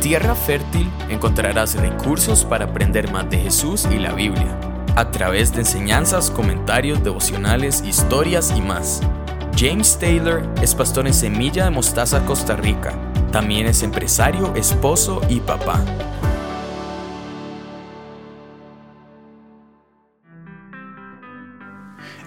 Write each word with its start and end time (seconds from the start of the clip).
Tierra 0.00 0.34
Fértil 0.34 0.90
encontrarás 1.08 1.74
recursos 1.74 2.44
para 2.44 2.66
aprender 2.66 3.10
más 3.10 3.28
de 3.30 3.38
Jesús 3.38 3.88
y 3.90 3.98
la 3.98 4.12
Biblia, 4.12 4.58
a 4.94 5.10
través 5.10 5.52
de 5.52 5.60
enseñanzas, 5.60 6.30
comentarios, 6.30 7.02
devocionales, 7.02 7.82
historias 7.84 8.52
y 8.56 8.60
más. 8.60 9.00
James 9.58 9.98
Taylor 9.98 10.48
es 10.62 10.74
pastor 10.74 11.06
en 11.06 11.14
Semilla 11.14 11.64
de 11.64 11.70
Mostaza, 11.70 12.24
Costa 12.24 12.56
Rica. 12.56 12.92
También 13.32 13.66
es 13.66 13.82
empresario, 13.82 14.54
esposo 14.54 15.22
y 15.28 15.40
papá. 15.40 15.82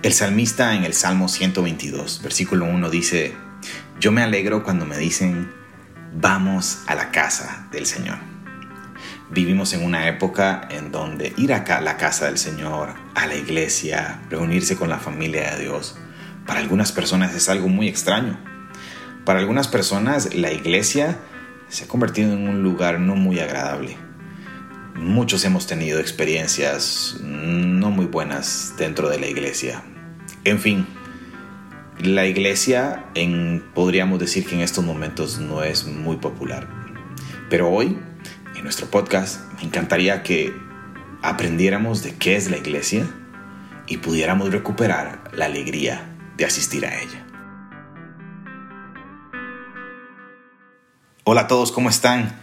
El 0.02 0.14
salmista 0.14 0.76
en 0.76 0.86
el 0.86 0.94
Salmo 0.94 1.28
122, 1.28 2.22
versículo 2.24 2.66
1 2.66 2.90
dice, 2.90 3.36
Yo 4.00 4.12
me 4.12 4.24
alegro 4.24 4.64
cuando 4.64 4.86
me 4.86 4.98
dicen, 4.98 5.59
vamos 6.14 6.80
a 6.88 6.96
la 6.96 7.12
casa 7.12 7.68
del 7.72 7.86
Señor. 7.86 8.18
Vivimos 9.32 9.74
en 9.74 9.84
una 9.84 10.08
época 10.08 10.68
en 10.72 10.92
donde 10.92 11.34
ir 11.38 11.54
a 11.54 11.82
la 11.82 11.98
casa 11.98 12.26
del 12.26 12.38
Señor, 12.38 12.96
a 13.14 13.28
la 13.28 13.36
iglesia, 13.36 14.22
reunirse 14.30 14.76
con 14.76 14.90
la 14.90 14.98
familia 14.98 15.56
de 15.56 15.64
Dios, 15.64 15.98
para 16.46 16.62
algunas 16.62 16.92
personas 16.92 17.36
es 17.36 17.48
algo 17.48 17.68
muy 17.68 17.88
extraño. 17.88 18.40
Para 19.24 19.40
algunas 19.40 19.68
personas 19.68 20.34
la 20.34 20.52
iglesia 20.52 21.20
se 21.68 21.84
ha 21.84 21.88
convertido 21.88 22.34
en 22.34 22.50
un 22.50 22.64
lugar 22.64 23.00
no 23.00 23.16
muy 23.16 23.40
agradable. 23.40 23.98
Muchos 24.96 25.46
hemos 25.46 25.68
tenido 25.68 26.00
experiencias 26.00 27.18
no 27.22 27.92
muy 27.92 28.08
buenas 28.08 28.74
dentro 28.78 29.10
de 29.10 29.20
la 29.20 29.28
iglesia. 29.28 29.84
En 30.44 30.60
fin, 30.60 30.88
la 32.00 32.26
iglesia 32.26 33.06
en, 33.14 33.64
podríamos 33.74 34.20
decir 34.20 34.46
que 34.46 34.56
en 34.56 34.62
estos 34.62 34.86
momentos 34.86 35.40
no 35.40 35.64
es 35.64 35.86
muy 35.86 36.16
popular. 36.18 36.68
Pero 37.50 37.70
hoy, 37.70 38.00
en 38.56 38.64
nuestro 38.64 38.88
podcast, 38.88 39.42
me 39.58 39.64
encantaría 39.64 40.24
que 40.24 40.54
aprendiéramos 41.22 42.02
de 42.02 42.16
qué 42.16 42.38
es 42.38 42.50
la 42.50 42.58
iglesia 42.58 43.06
y 43.86 43.98
pudiéramos 43.98 44.52
recuperar 44.52 45.30
la 45.34 45.46
alegría 45.46 46.16
de 46.38 46.46
asistir 46.46 46.86
a 46.86 47.02
ella. 47.02 47.26
Hola 51.26 51.42
a 51.42 51.48
todos, 51.48 51.72
¿cómo 51.74 51.90
están? 51.90 52.40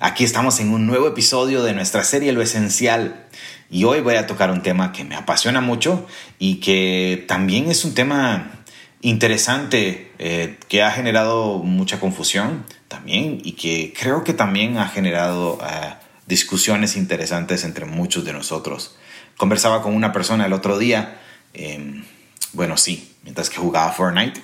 Aquí 0.00 0.22
estamos 0.22 0.60
en 0.60 0.72
un 0.72 0.86
nuevo 0.86 1.08
episodio 1.08 1.62
de 1.62 1.72
nuestra 1.72 2.04
serie 2.04 2.32
Lo 2.32 2.42
Esencial 2.42 3.26
y 3.70 3.84
hoy 3.84 4.00
voy 4.00 4.16
a 4.16 4.26
tocar 4.26 4.50
un 4.50 4.62
tema 4.62 4.92
que 4.92 5.02
me 5.02 5.16
apasiona 5.16 5.60
mucho 5.60 6.06
y 6.38 6.56
que 6.56 7.24
también 7.26 7.70
es 7.70 7.84
un 7.84 7.94
tema 7.94 8.57
interesante 9.00 10.12
eh, 10.18 10.58
que 10.68 10.82
ha 10.82 10.90
generado 10.90 11.58
mucha 11.58 12.00
confusión 12.00 12.64
también 12.88 13.40
y 13.42 13.52
que 13.52 13.94
creo 13.98 14.24
que 14.24 14.32
también 14.32 14.78
ha 14.78 14.88
generado 14.88 15.58
eh, 15.62 15.94
discusiones 16.26 16.96
interesantes 16.96 17.64
entre 17.64 17.84
muchos 17.84 18.24
de 18.24 18.32
nosotros. 18.32 18.96
Conversaba 19.36 19.82
con 19.82 19.94
una 19.94 20.12
persona 20.12 20.46
el 20.46 20.52
otro 20.52 20.78
día, 20.78 21.20
em, 21.54 22.04
bueno, 22.52 22.76
sí, 22.76 23.14
mientras 23.22 23.50
que 23.50 23.58
jugaba 23.58 23.92
Fortnite, 23.92 24.40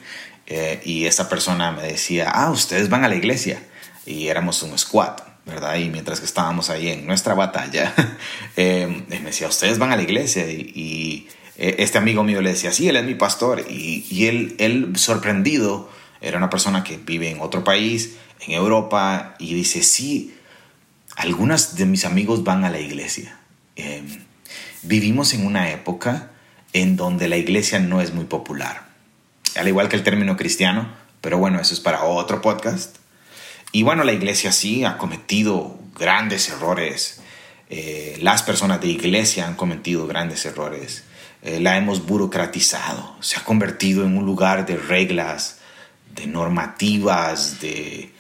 eh, 0.47 0.81
y 0.85 1.07
esa 1.07 1.29
persona 1.29 1.73
me 1.73 1.83
decía, 1.83 2.31
ah, 2.31 2.51
ustedes 2.51 2.89
van 2.89 3.05
a 3.05 3.09
la 3.09 3.17
iglesia, 3.17 3.63
y 4.07 4.29
éramos 4.29 4.63
un 4.63 4.79
squad, 4.79 5.17
¿verdad? 5.47 5.77
Y 5.77 5.89
mientras 5.89 6.21
que 6.21 6.27
estábamos 6.27 6.71
ahí 6.71 6.89
en 6.89 7.07
nuestra 7.07 7.35
batalla, 7.35 7.93
em, 8.57 9.05
me 9.09 9.21
decía, 9.21 9.49
ustedes 9.49 9.79
van 9.79 9.93
a 9.93 9.97
la 9.97 10.03
iglesia, 10.03 10.49
y 10.49 11.29
eh, 11.29 11.44
este 11.57 11.99
amigo 11.99 12.25
mío 12.25 12.41
le 12.41 12.51
decía, 12.51 12.73
sí, 12.73 12.89
él 12.89 12.97
es 12.97 13.05
mi 13.05 13.15
pastor. 13.15 13.65
Y, 13.69 14.27
él, 14.27 14.57
él, 14.59 14.93
sorprendido, 14.97 15.89
era 16.21 16.39
una 16.39 16.51
persona 16.51 16.85
que 16.85 16.97
vive 16.97 17.31
en 17.31 17.41
otro 17.41 17.65
país, 17.65 18.17
en 18.41 18.53
Europa, 18.53 19.35
y 19.39 19.55
dice, 19.55 19.83
sí, 19.83 20.35
algunas 21.17 21.77
de 21.77 21.87
mis 21.87 22.05
amigos 22.05 22.45
van 22.45 22.65
a 22.65 22.71
la 22.71 22.81
iglesia. 22.81 23.39
Em, 23.77 24.25
vivimos 24.83 25.33
en 25.35 25.47
una 25.47 25.71
época 25.71 26.31
en 26.73 26.97
donde 26.97 27.29
la 27.29 27.37
iglesia 27.37 27.79
no 27.79 28.01
es 28.01 28.13
muy 28.13 28.25
popular. 28.25 28.89
Al 29.57 29.69
igual 29.69 29.89
que 29.89 29.97
el 29.97 30.03
término 30.03 30.37
cristiano, 30.37 30.89
pero 31.21 31.39
bueno, 31.39 31.61
eso 31.61 31.73
es 31.73 31.81
para 31.81 32.03
otro 32.05 32.43
podcast. 32.43 32.97
Y 33.71 33.83
bueno, 33.83 34.05
la 34.05 34.13
iglesia 34.13 34.53
sí 34.53 34.85
ha 34.85 34.99
cometido 34.99 35.79
grandes 35.99 36.49
errores. 36.49 37.21
Eh, 37.71 38.19
las 38.21 38.43
personas 38.43 38.81
de 38.81 38.89
iglesia 38.89 39.47
han 39.47 39.55
cometido 39.55 40.07
grandes 40.07 40.45
errores. 40.45 41.05
Eh, 41.45 41.61
la 41.61 41.77
hemos 41.77 42.07
burocratizado, 42.07 43.17
se 43.21 43.39
ha 43.39 43.45
convertido 43.45 44.07
en 44.07 44.17
un 44.17 44.25
lugar 44.25 44.65
de 44.65 44.79
reglas, 44.79 45.59
de 46.15 46.27
normativas, 46.27 47.61
de, 47.61 48.11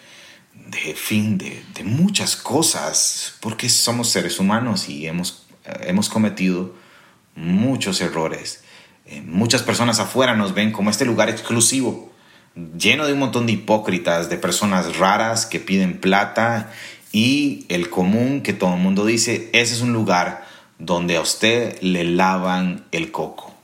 de 0.52 0.94
fin, 0.94 1.38
de, 1.38 1.64
de, 1.74 1.84
muchas 1.84 2.36
cosas, 2.36 3.36
porque 3.40 3.70
somos 3.70 4.10
seres 4.10 4.38
humanos 4.38 4.90
y 4.90 5.06
hemos, 5.06 5.46
eh, 5.64 5.86
hemos 5.86 6.10
cometido 6.10 6.74
muchos 7.34 8.02
errores. 8.02 8.62
Eh, 9.06 9.22
muchas 9.22 9.62
personas 9.62 10.00
afuera 10.00 10.36
nos 10.36 10.52
ven 10.52 10.70
como 10.70 10.90
este 10.90 11.06
lugar 11.06 11.30
exclusivo, 11.30 12.12
lleno 12.76 13.06
de 13.06 13.14
un 13.14 13.20
montón 13.20 13.46
de 13.46 13.52
hipócritas, 13.52 14.28
de 14.28 14.36
personas 14.36 14.98
raras 14.98 15.46
que 15.46 15.60
piden 15.60 15.98
plata 15.98 16.70
y 17.10 17.64
el 17.70 17.88
común 17.88 18.42
que 18.42 18.52
todo 18.52 18.74
el 18.74 18.80
mundo 18.80 19.06
dice, 19.06 19.48
ese 19.54 19.72
es 19.72 19.80
un 19.80 19.94
lugar 19.94 20.43
donde 20.78 21.16
a 21.16 21.20
usted 21.20 21.80
le 21.80 22.04
lavan 22.04 22.84
el 22.92 23.10
coco. 23.10 23.54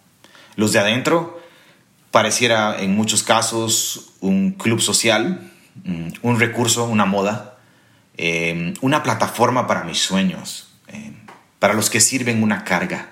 Los 0.57 0.73
de 0.73 0.79
adentro 0.79 1.41
pareciera 2.11 2.81
en 2.81 2.95
muchos 2.95 3.23
casos 3.23 4.13
un 4.21 4.53
club 4.53 4.81
social, 4.81 5.51
mm, 5.85 6.09
un 6.23 6.41
recurso, 6.41 6.85
una 6.85 7.05
moda, 7.07 7.59
eh, 8.17 8.75
una 8.81 9.03
plataforma 9.03 9.67
para 9.67 9.85
mis 9.85 9.99
sueños, 9.99 10.69
eh, 10.89 11.13
para 11.59 11.75
los 11.75 11.89
que 11.91 12.01
sirven 12.01 12.43
una 12.43 12.65
carga. 12.65 13.11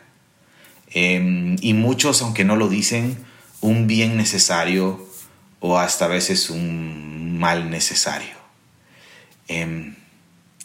Eh, 0.90 1.56
y 1.60 1.74
muchos, 1.74 2.22
aunque 2.22 2.44
no 2.44 2.56
lo 2.56 2.68
dicen, 2.68 3.24
un 3.60 3.86
bien 3.86 4.16
necesario 4.16 5.06
o 5.60 5.78
hasta 5.78 6.06
a 6.06 6.08
veces 6.08 6.50
un 6.50 7.38
mal 7.38 7.70
necesario. 7.70 8.36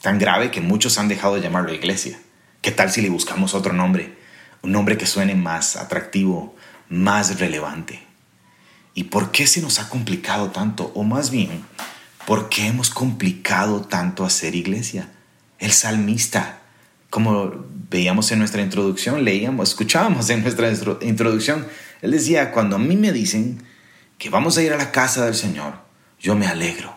tan 0.01 0.19
grave 0.19 0.51
que 0.51 0.59
muchos 0.59 0.97
han 0.97 1.07
dejado 1.07 1.35
de 1.35 1.41
llamarlo 1.41 1.73
iglesia. 1.73 2.19
¿Qué 2.63 2.71
tal 2.71 2.89
si 2.89 3.01
le 3.01 3.09
buscamos 3.09 3.55
otro 3.55 3.73
nombre? 3.73 4.13
Un 4.61 4.71
nombre 4.71 4.97
que 4.97 5.05
suene 5.05 5.35
más 5.35 5.75
atractivo, 5.75 6.55
más 6.87 7.37
relevante. 7.37 8.01
¿Y 8.93 9.03
por 9.03 9.31
qué 9.31 9.47
se 9.47 9.61
nos 9.61 9.79
ha 9.79 9.89
complicado 9.89 10.49
tanto? 10.49 10.89
O 10.95 11.03
más 11.03 11.29
bien, 11.29 11.65
¿por 12.25 12.47
qué 12.47 12.67
hemos 12.67 12.89
complicado 12.89 13.81
tanto 13.81 14.23
hacer 14.23 14.55
iglesia? 14.55 15.11
El 15.59 15.73
salmista, 15.73 16.61
como 17.09 17.65
veíamos 17.89 18.31
en 18.31 18.39
nuestra 18.39 18.61
introducción, 18.61 19.25
leíamos, 19.25 19.67
escuchábamos 19.67 20.29
en 20.29 20.41
nuestra 20.41 20.71
introducción, 21.01 21.67
él 22.01 22.11
decía, 22.11 22.53
cuando 22.53 22.77
a 22.77 22.79
mí 22.79 22.95
me 22.95 23.11
dicen 23.11 23.61
que 24.17 24.29
vamos 24.29 24.57
a 24.57 24.63
ir 24.63 24.71
a 24.71 24.77
la 24.77 24.89
casa 24.89 25.25
del 25.25 25.35
Señor, 25.35 25.73
yo 26.17 26.33
me 26.35 26.47
alegro. 26.47 26.95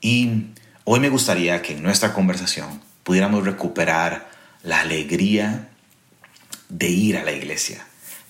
Y 0.00 0.52
hoy 0.84 1.00
me 1.00 1.08
gustaría 1.08 1.60
que 1.60 1.72
en 1.72 1.82
nuestra 1.82 2.12
conversación 2.12 2.86
pudiéramos 3.08 3.42
recuperar 3.42 4.28
la 4.62 4.80
alegría 4.80 5.70
de 6.68 6.90
ir 6.90 7.16
a 7.16 7.24
la 7.24 7.32
iglesia, 7.32 7.86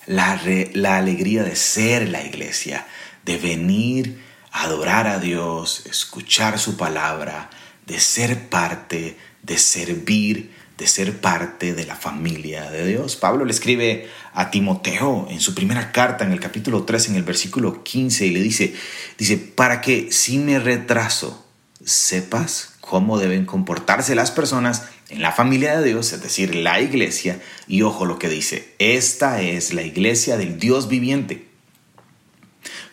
la, 0.06 0.40
la 0.72 0.98
alegría 0.98 1.42
de 1.42 1.56
ser 1.56 2.08
la 2.08 2.22
iglesia, 2.22 2.86
de 3.24 3.38
venir 3.38 4.22
a 4.52 4.62
adorar 4.62 5.08
a 5.08 5.18
Dios, 5.18 5.84
escuchar 5.86 6.60
su 6.60 6.76
palabra, 6.76 7.50
de 7.88 7.98
ser 7.98 8.48
parte, 8.50 9.16
de 9.42 9.58
servir, 9.58 10.54
de 10.76 10.86
ser 10.86 11.20
parte 11.20 11.74
de 11.74 11.84
la 11.84 11.96
familia 11.96 12.70
de 12.70 12.86
Dios. 12.86 13.16
Pablo 13.16 13.44
le 13.44 13.50
escribe 13.50 14.08
a 14.32 14.52
Timoteo 14.52 15.26
en 15.28 15.40
su 15.40 15.56
primera 15.56 15.90
carta, 15.90 16.24
en 16.24 16.30
el 16.30 16.38
capítulo 16.38 16.84
3, 16.84 17.08
en 17.08 17.16
el 17.16 17.24
versículo 17.24 17.82
15, 17.82 18.26
y 18.26 18.30
le 18.30 18.42
dice, 18.42 18.76
dice, 19.18 19.38
para 19.38 19.80
que 19.80 20.12
si 20.12 20.38
me 20.38 20.60
retraso, 20.60 21.44
sepas 21.84 22.67
cómo 22.88 23.18
deben 23.18 23.44
comportarse 23.44 24.14
las 24.14 24.30
personas 24.30 24.84
en 25.10 25.20
la 25.20 25.30
familia 25.30 25.78
de 25.78 25.88
Dios, 25.88 26.14
es 26.14 26.22
decir, 26.22 26.54
la 26.54 26.80
iglesia. 26.80 27.38
Y 27.66 27.82
ojo 27.82 28.06
lo 28.06 28.18
que 28.18 28.30
dice, 28.30 28.74
esta 28.78 29.42
es 29.42 29.74
la 29.74 29.82
iglesia 29.82 30.38
del 30.38 30.58
Dios 30.58 30.88
viviente, 30.88 31.48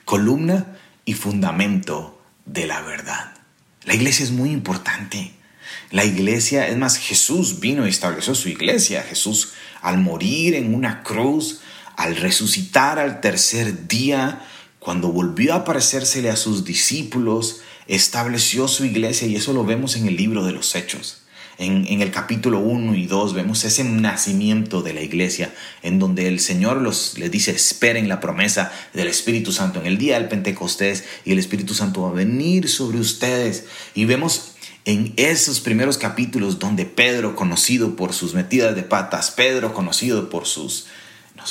columna 0.04 0.76
y 1.06 1.14
fundamento 1.14 2.22
de 2.46 2.68
la 2.68 2.82
verdad. 2.82 3.36
La 3.86 3.96
iglesia 3.96 4.26
es 4.26 4.32
muy 4.32 4.52
importante. 4.52 5.32
La 5.92 6.04
iglesia, 6.04 6.68
es 6.68 6.76
más, 6.76 6.98
Jesús 6.98 7.62
vino 7.62 7.88
y 7.88 7.90
estableció 7.90 8.36
su 8.36 8.50
iglesia. 8.50 9.02
Jesús 9.02 9.54
al 9.82 9.98
morir 9.98 10.56
en 10.56 10.76
una 10.76 11.04
cruz, 11.04 11.62
al 11.96 12.18
resucitar 12.18 13.00
al 13.00 13.22
tercer 13.22 13.88
día, 13.88 14.46
cuando 14.80 15.14
volvió 15.14 15.54
a 15.54 15.58
aparecérsele 15.58 16.30
a 16.30 16.36
sus 16.36 16.66
discípulos, 16.66 17.62
estableció 17.88 18.68
su 18.68 18.86
iglesia 18.86 19.28
y 19.28 19.36
eso 19.36 19.54
lo 19.54 19.66
vemos 19.66 19.96
en 19.96 20.08
el 20.08 20.16
libro 20.16 20.44
de 20.44 20.52
los 20.52 20.76
Hechos. 20.76 21.22
En, 21.58 22.02
el 22.02 22.12
capítulo 22.12 22.60
1 22.60 22.96
y 22.96 23.06
2 23.06 23.34
vemos 23.34 23.64
ese 23.64 23.86
nacimiento 23.86 24.82
de 24.82 24.94
la 24.94 25.02
iglesia 25.02 25.54
en 25.84 26.00
donde 26.00 26.28
el 26.28 26.42
Señor 26.42 26.82
los, 26.82 27.18
les 27.18 27.32
dice 27.32 27.52
esperen 27.52 28.10
la 28.10 28.20
promesa 28.20 28.74
del 28.94 29.08
Espíritu 29.08 29.54
Santo 29.54 29.80
en 29.80 29.86
el 29.86 29.98
día 29.98 30.20
del 30.20 30.28
Pentecostés 30.28 31.06
y 31.24 31.32
el 31.32 31.40
Espíritu 31.40 31.74
Santo 31.74 32.02
va 32.02 32.10
a 32.10 32.14
venir 32.14 32.68
sobre 32.68 33.00
ustedes 33.00 33.68
y 33.94 34.04
vemos 34.04 34.56
en 34.84 35.14
esos 35.16 35.62
primeros 35.62 35.98
capítulos 35.98 36.60
donde 36.60 36.86
Pedro, 36.86 37.36
conocido 37.36 37.96
por 37.96 38.14
sus 38.14 38.34
metidas 38.34 38.76
de 38.76 38.84
patas, 38.84 39.32
Pedro, 39.32 39.74
conocido 39.74 40.30
por 40.30 40.46
sus 40.46 40.88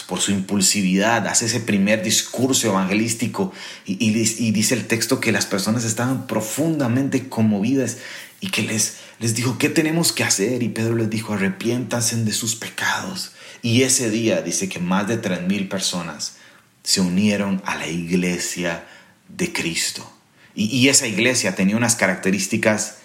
por 0.02 0.20
su 0.20 0.32
impulsividad, 0.32 1.26
hace 1.26 1.46
ese 1.46 1.61
primer 1.61 2.02
discurso 2.02 2.69
evangelístico 2.69 3.52
y, 3.87 4.05
y, 4.05 4.50
dice 4.50 4.75
el 4.75 4.87
texto 4.87 5.20
que 5.20 5.32
las 5.32 5.46
personas 5.46 5.85
estaban 5.85 6.26
profundamente 6.26 7.29
conmovidas 7.29 7.99
y 8.41 8.49
que 8.49 8.62
les, 8.62 8.96
les 9.20 9.35
dijo, 9.35 9.56
¿qué 9.58 9.69
tenemos 9.69 10.12
que 10.12 10.25
hacer? 10.25 10.62
Y 10.62 10.69
Pedro 10.69 10.96
les 10.96 11.08
dijo, 11.11 11.35
arrepiéntanse 11.35 12.17
de 12.17 12.32
sus 12.32 12.56
pecados. 12.56 13.32
Y 13.62 13.82
ese 13.82 14.11
día 14.11 14.43
dice 14.43 14.69
que 14.69 14.79
más 14.79 15.08
de 15.08 15.17
tres 15.17 15.41
mil 15.43 15.69
personas 15.69 16.37
se 16.82 17.00
unieron 17.00 17.62
a 17.64 17.76
la 17.76 17.88
iglesia 17.88 18.85
de 19.29 19.52
Cristo. 19.52 20.11
Y, 20.55 20.88
esa 20.88 21.08
iglesia 21.08 21.56
tenía 21.56 21.76
unas 21.76 21.96
características 21.96 22.99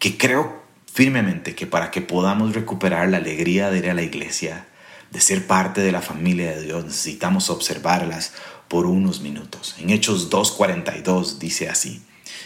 que 0.00 0.18
creo 0.18 0.62
firmemente 0.92 1.54
que 1.54 1.66
para 1.66 1.90
que 1.92 2.00
podamos 2.00 2.54
recuperar 2.54 3.08
la 3.08 3.18
alegría 3.18 3.70
de 3.70 3.78
ir 3.78 3.90
a 3.90 3.94
la 3.94 4.02
iglesia, 4.02 4.66
de 5.10 5.20
ser 5.20 5.46
parte 5.46 5.80
de 5.80 5.92
la 5.92 6.02
familia 6.02 6.50
de 6.50 6.62
Dios, 6.62 6.84
necesitamos 6.84 7.50
observarlas 7.50 8.32
por 8.68 8.86
unos 8.86 9.20
minutos. 9.20 9.74
En 9.78 9.90
Hechos 9.90 10.30
2.42 10.30 11.38
dice 11.38 11.68
así, 11.68 12.02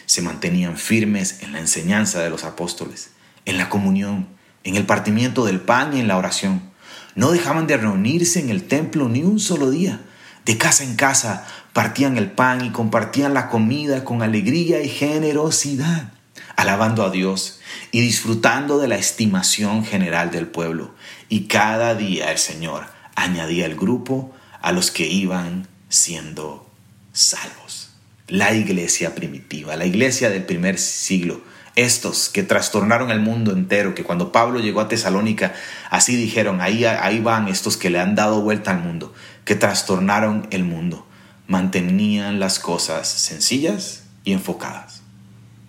se 0.06 0.22
mantenían 0.22 0.76
firmes 0.76 1.42
en 1.42 1.52
la 1.52 1.60
enseñanza 1.60 2.20
de 2.20 2.30
los 2.30 2.44
apóstoles, 2.44 3.10
en 3.44 3.58
la 3.58 3.68
comunión, 3.68 4.28
en 4.64 4.76
el 4.76 4.86
partimiento 4.86 5.44
del 5.44 5.60
pan 5.60 5.96
y 5.96 6.00
en 6.00 6.08
la 6.08 6.16
oración. 6.16 6.70
No 7.14 7.32
dejaban 7.32 7.66
de 7.66 7.76
reunirse 7.76 8.40
en 8.40 8.50
el 8.50 8.64
templo 8.64 9.08
ni 9.08 9.22
un 9.22 9.40
solo 9.40 9.70
día 9.70 10.00
de 10.44 10.58
casa 10.58 10.82
en 10.82 10.96
casa 10.96 11.46
partían 11.72 12.16
el 12.16 12.30
pan 12.30 12.64
y 12.64 12.70
compartían 12.70 13.32
la 13.32 13.48
comida 13.48 14.04
con 14.04 14.22
alegría 14.22 14.82
y 14.82 14.88
generosidad, 14.88 16.12
alabando 16.56 17.04
a 17.04 17.10
Dios 17.10 17.60
y 17.90 18.00
disfrutando 18.00 18.78
de 18.78 18.88
la 18.88 18.96
estimación 18.96 19.84
general 19.84 20.30
del 20.30 20.46
pueblo. 20.46 20.94
Y 21.28 21.46
cada 21.46 21.94
día 21.94 22.30
el 22.30 22.38
Señor 22.38 22.86
añadía 23.14 23.66
el 23.66 23.76
grupo 23.76 24.32
a 24.60 24.72
los 24.72 24.90
que 24.90 25.06
iban 25.06 25.68
siendo 25.88 26.70
salvos. 27.12 27.90
La 28.28 28.54
iglesia 28.54 29.14
primitiva, 29.14 29.76
la 29.76 29.84
iglesia 29.84 30.30
del 30.30 30.44
primer 30.44 30.78
siglo, 30.78 31.42
estos 31.74 32.28
que 32.28 32.42
trastornaron 32.42 33.10
el 33.10 33.20
mundo 33.20 33.52
entero, 33.52 33.94
que 33.94 34.04
cuando 34.04 34.32
Pablo 34.32 34.60
llegó 34.60 34.80
a 34.80 34.88
Tesalónica, 34.88 35.54
así 35.90 36.16
dijeron, 36.16 36.60
ahí, 36.60 36.84
ahí 36.84 37.20
van 37.20 37.48
estos 37.48 37.76
que 37.76 37.90
le 37.90 37.98
han 37.98 38.14
dado 38.14 38.42
vuelta 38.42 38.70
al 38.70 38.82
mundo, 38.82 39.12
que 39.44 39.54
trastornaron 39.54 40.46
el 40.50 40.64
mundo, 40.64 41.06
mantenían 41.46 42.40
las 42.40 42.58
cosas 42.58 43.08
sencillas 43.08 44.04
y 44.24 44.32
enfocadas. 44.32 45.02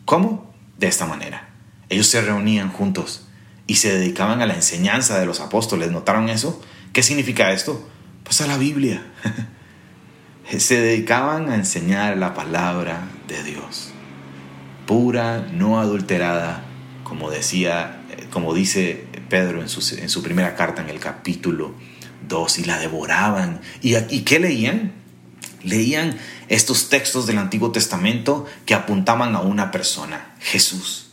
¿Cómo? 0.06 0.53
De 0.84 0.90
esta 0.90 1.06
manera. 1.06 1.48
Ellos 1.88 2.08
se 2.08 2.20
reunían 2.20 2.70
juntos 2.70 3.26
y 3.68 3.76
se 3.76 3.98
dedicaban 3.98 4.42
a 4.42 4.46
la 4.46 4.56
enseñanza 4.56 5.18
de 5.18 5.26
los 5.26 5.40
apóstoles. 5.40 5.92
¿Notaron 5.92 6.28
eso? 6.28 6.62
¿Qué 6.92 7.04
significa 7.04 7.54
esto? 7.54 7.88
Pues 8.26 8.42
a 8.42 8.48
la 8.48 8.58
Biblia. 8.58 9.02
se 10.58 10.82
dedicaban 10.82 11.50
a 11.50 11.56
enseñar 11.56 12.18
la 12.18 12.34
palabra 12.34 13.08
de 13.30 13.44
Dios 13.44 13.94
pura, 14.86 15.48
no 15.54 15.80
adulterada, 15.80 16.66
como 17.06 17.32
decía, 17.32 18.02
como 18.30 18.54
dice 18.54 19.06
Pedro 19.30 19.62
en 19.62 19.70
su, 19.70 19.96
en 19.96 20.10
su 20.10 20.22
primera 20.22 20.58
carta 20.58 20.82
en 20.82 20.90
el 20.90 21.00
capítulo 21.00 21.76
2, 22.28 22.60
y 22.60 22.66
la 22.66 22.78
devoraban. 22.78 23.62
¿Y, 23.82 23.96
¿Y 23.96 24.24
qué 24.24 24.40
leían? 24.40 24.92
Leían 25.64 26.18
estos 26.54 26.90
textos 26.90 27.26
del 27.26 27.40
Antiguo 27.40 27.72
Testamento 27.72 28.46
que 28.68 28.76
apuntaban 28.76 29.36
a 29.36 29.42
una 29.42 29.72
persona, 29.72 30.36
Jesús. 30.40 31.08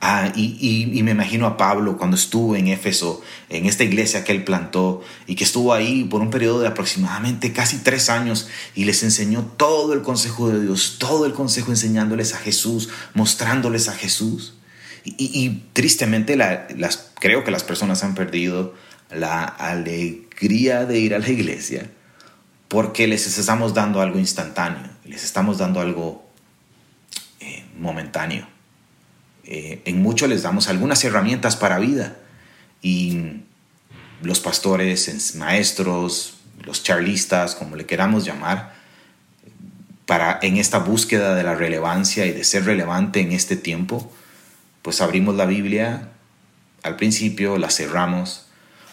Ah, 0.00 0.32
y, 0.34 1.02
me 1.02 1.10
imagino 1.10 1.46
a 1.46 1.56
Pablo 1.58 1.98
cuando 1.98 2.16
estuvo 2.16 2.56
en 2.56 2.68
Éfeso, 2.68 3.20
en 3.48 3.66
esta 3.66 3.84
iglesia 3.84 4.24
que 4.24 4.32
él 4.32 4.44
plantó 4.44 5.02
y 5.26 5.34
que 5.34 5.44
estuvo 5.44 5.74
ahí 5.74 6.04
por 6.04 6.22
un 6.22 6.30
periodo 6.30 6.60
de 6.60 6.68
aproximadamente 6.68 7.52
casi 7.52 7.78
tres 7.78 8.08
años 8.08 8.48
y 8.74 8.84
les 8.84 9.02
enseñó 9.02 9.42
todo 9.42 9.92
el 9.92 10.02
consejo 10.02 10.48
de 10.48 10.62
Dios, 10.62 10.96
todo 10.98 11.26
el 11.26 11.34
consejo 11.34 11.72
enseñándoles 11.72 12.32
a 12.32 12.38
Jesús, 12.38 12.88
mostrándoles 13.12 13.88
a 13.88 13.94
Jesús. 13.94 14.54
Y, 15.04 15.64
tristemente 15.72 16.36
las, 16.36 17.10
creo 17.18 17.42
que 17.42 17.50
las 17.50 17.64
personas 17.64 18.04
han 18.04 18.14
perdido 18.14 18.74
la 19.10 19.44
alegría 19.44 20.86
de 20.86 20.98
ir 21.00 21.14
a 21.14 21.18
la 21.18 21.28
iglesia 21.28 21.90
porque 22.70 23.08
les 23.08 23.26
estamos 23.26 23.74
dando 23.74 24.00
algo 24.00 24.20
instantáneo, 24.20 24.88
les 25.04 25.24
estamos 25.24 25.58
dando 25.58 25.80
algo 25.80 26.24
eh, 27.40 27.64
momentáneo. 27.76 28.46
Eh, 29.42 29.82
en 29.86 30.00
muchos 30.00 30.28
les 30.28 30.44
damos 30.44 30.68
algunas 30.68 31.02
herramientas 31.02 31.56
para 31.56 31.80
vida 31.80 32.16
y 32.80 33.40
los 34.22 34.38
pastores, 34.38 35.34
maestros, 35.34 36.34
los 36.62 36.84
charlistas, 36.84 37.56
como 37.56 37.74
le 37.74 37.86
queramos 37.86 38.24
llamar, 38.24 38.72
para 40.06 40.38
en 40.40 40.56
esta 40.56 40.78
búsqueda 40.78 41.34
de 41.34 41.42
la 41.42 41.56
relevancia 41.56 42.24
y 42.24 42.30
de 42.30 42.44
ser 42.44 42.66
relevante 42.66 43.18
en 43.18 43.32
este 43.32 43.56
tiempo, 43.56 44.12
pues 44.82 45.00
abrimos 45.00 45.34
la 45.34 45.46
Biblia 45.46 46.10
al 46.84 46.94
principio, 46.94 47.58
la 47.58 47.70
cerramos, 47.70 48.46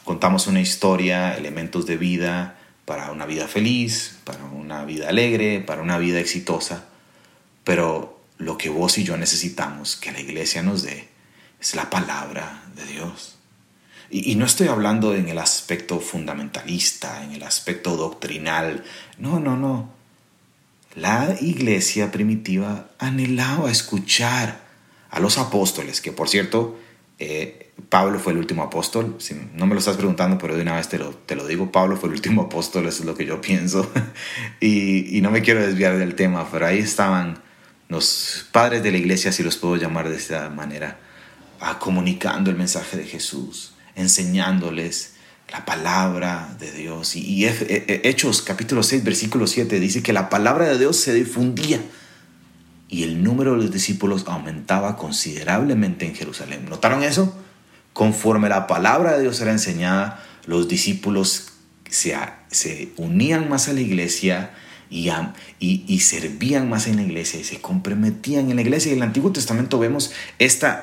contamos 0.03 0.47
una 0.47 0.61
historia, 0.61 1.37
elementos 1.37 1.85
de 1.85 1.97
vida 1.97 2.56
para 2.87 3.11
una 3.11 3.25
vida 3.25 3.49
feliz, 3.49 4.17
para 4.23 4.45
una 4.45 4.85
vida 4.85 5.09
alegre, 5.09 5.59
para 5.59 5.81
una 5.81 5.97
vida 5.97 6.21
exitosa, 6.21 6.85
pero 7.65 8.21
lo 8.37 8.57
que 8.57 8.69
vos 8.69 8.97
y 8.97 9.03
yo 9.03 9.17
necesitamos 9.17 9.97
que 9.97 10.13
la 10.13 10.21
iglesia 10.21 10.63
nos 10.63 10.83
dé 10.83 11.09
es 11.59 11.75
la 11.75 11.89
palabra 11.89 12.63
de 12.77 12.85
Dios. 12.85 13.35
Y, 14.09 14.35
no 14.35 14.45
estoy 14.45 14.69
hablando 14.69 15.13
en 15.13 15.27
el 15.27 15.37
aspecto 15.37 15.99
fundamentalista, 15.99 17.25
en 17.25 17.33
el 17.33 17.43
aspecto 17.43 17.97
doctrinal. 17.97 18.85
No, 19.17 19.41
no, 19.41 19.57
no. 19.57 19.89
La 20.95 21.35
iglesia 21.41 22.09
primitiva 22.09 22.91
anhelaba 22.99 23.69
escuchar 23.69 24.61
a 25.09 25.19
los 25.19 25.37
apóstoles, 25.37 25.99
que 25.99 26.13
por 26.13 26.29
cierto, 26.29 26.79
eh, 27.19 27.66
Pablo 27.89 28.19
fue 28.19 28.33
el 28.33 28.39
último 28.39 28.63
apóstol. 28.63 29.17
no 29.53 29.65
me 29.65 29.73
lo 29.73 29.79
estás 29.79 29.97
preguntando, 29.97 30.37
pero 30.37 30.55
de 30.55 30.61
una 30.61 30.75
vez 30.75 30.89
te 30.89 30.97
lo, 30.97 31.11
te 31.11 31.35
lo 31.35 31.47
digo. 31.47 31.71
Pablo 31.71 31.95
fue 31.95 32.09
el 32.09 32.15
último 32.15 32.41
apóstol, 32.47 32.87
eso 32.87 33.03
es 33.03 33.05
lo 33.05 33.15
que 33.15 33.25
yo 33.25 33.39
pienso. 33.41 33.89
y, 34.59 35.17
y 35.17 35.21
no 35.21 35.31
me 35.31 35.41
quiero 35.41 35.65
desviar 35.65 35.97
del 35.97 36.15
tema, 36.15 36.47
pero 36.51 36.65
ahí 36.65 36.79
estaban 36.79 37.39
los 37.89 38.47
padres 38.51 38.83
de 38.83 38.91
la 38.91 38.97
iglesia, 38.97 39.31
si 39.31 39.43
los 39.43 39.57
puedo 39.57 39.77
llamar 39.77 40.09
de 40.09 40.17
esta 40.17 40.49
manera, 40.49 40.99
a 41.59 41.79
comunicando 41.79 42.49
el 42.49 42.57
mensaje 42.57 42.97
de 42.97 43.05
Jesús, 43.05 43.73
enseñándoles 43.95 45.13
la 45.51 45.63
palabra 45.65 46.55
de 46.59 46.71
Dios. 46.71 47.15
Y, 47.15 47.45
e, 47.45 47.49
e, 47.69 48.01
Hechos 48.03 48.41
capítulo 48.41 48.83
6, 48.83 49.03
versículo 49.03 49.47
7 49.47 49.79
dice 49.79 50.03
que 50.03 50.11
la 50.11 50.29
palabra 50.29 50.65
de 50.65 50.77
Dios 50.77 50.97
se 50.97 51.13
difundía 51.13 51.79
y 52.89 53.03
el 53.03 53.23
número 53.23 53.51
de 53.51 53.57
los 53.57 53.71
discípulos 53.71 54.25
aumentaba 54.27 54.97
considerablemente 54.97 56.05
en 56.05 56.15
Jerusalén. 56.15 56.65
¿Notaron 56.69 57.03
eso? 57.03 57.37
Conforme 57.97 58.47
la 58.47 58.67
palabra 58.67 59.13
de 59.13 59.23
Dios 59.23 59.41
era 59.41 59.51
enseñada, 59.51 60.23
los 60.45 60.67
discípulos 60.67 61.53
se, 61.89 62.15
se 62.51 62.89
unían 62.95 63.49
más 63.49 63.69
a 63.69 63.73
la 63.73 63.81
iglesia, 63.81 64.51
y, 64.91 65.09
y, 65.59 65.99
servían 66.01 66.69
más 66.69 66.85
en 66.85 66.97
la 66.97 67.01
iglesia 67.01 67.39
y 67.39 67.43
se 67.43 67.59
comprometían 67.59 68.51
en 68.51 68.57
la 68.57 68.61
iglesia. 68.61 68.91
Y 68.91 68.93
en 68.93 68.99
el 68.99 69.07
Antiguo 69.07 69.31
Testamento 69.31 69.79
vemos 69.79 70.11
esta, 70.37 70.79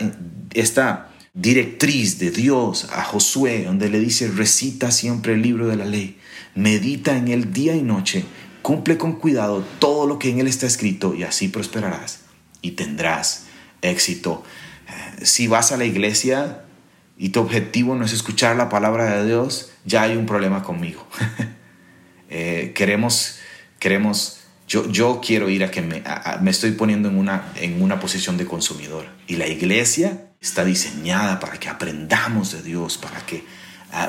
esta 0.54 1.12
directriz 1.34 2.18
de 2.18 2.32
Dios 2.32 2.88
a 2.92 3.04
Josué, 3.04 3.62
donde 3.62 3.90
le 3.90 4.00
dice, 4.00 4.26
recita 4.26 4.90
siempre 4.90 5.34
el 5.34 5.42
libro 5.42 5.68
de 5.68 5.76
la 5.76 5.84
ley, 5.84 6.18
medita 6.56 7.16
en 7.16 7.28
él 7.28 7.52
día 7.52 7.76
y 7.76 7.82
noche, 7.82 8.24
cumple 8.60 8.98
con 8.98 9.20
cuidado 9.20 9.64
todo 9.78 10.08
lo 10.08 10.18
que 10.18 10.30
en 10.30 10.40
él 10.40 10.48
está 10.48 10.66
escrito 10.66 11.14
y 11.14 11.22
así 11.22 11.46
prosperarás 11.46 12.22
y 12.60 12.72
tendrás 12.72 13.44
éxito. 13.82 14.42
Eh, 14.88 15.24
si 15.24 15.46
vas 15.46 15.70
a 15.70 15.76
la 15.76 15.84
iglesia 15.84 16.63
y 17.16 17.30
tu 17.30 17.40
objetivo 17.40 17.94
no 17.94 18.04
es 18.04 18.12
escuchar 18.12 18.56
la 18.56 18.68
palabra 18.68 19.16
de 19.16 19.26
Dios, 19.26 19.70
ya 19.84 20.02
hay 20.02 20.16
un 20.16 20.26
problema 20.26 20.62
conmigo. 20.62 21.06
Eh, 22.36 22.72
queremos 22.74 23.38
Queremos, 23.84 24.38
yo, 24.66 24.90
yo 24.90 25.20
quiero 25.22 25.50
ir 25.50 25.62
a 25.62 25.70
que 25.70 25.82
me, 25.82 26.02
me 26.40 26.50
estoy 26.50 26.70
poniendo 26.70 27.10
en 27.10 27.18
una, 27.18 27.52
en 27.56 27.82
una 27.82 28.00
posición 28.00 28.38
de 28.38 28.46
consumidor. 28.46 29.04
Y 29.26 29.36
la 29.36 29.46
iglesia 29.46 30.28
está 30.40 30.64
diseñada 30.64 31.38
para 31.38 31.60
que 31.60 31.68
aprendamos 31.68 32.52
de 32.52 32.62
Dios, 32.62 32.96
para 32.96 33.20
que, 33.26 33.44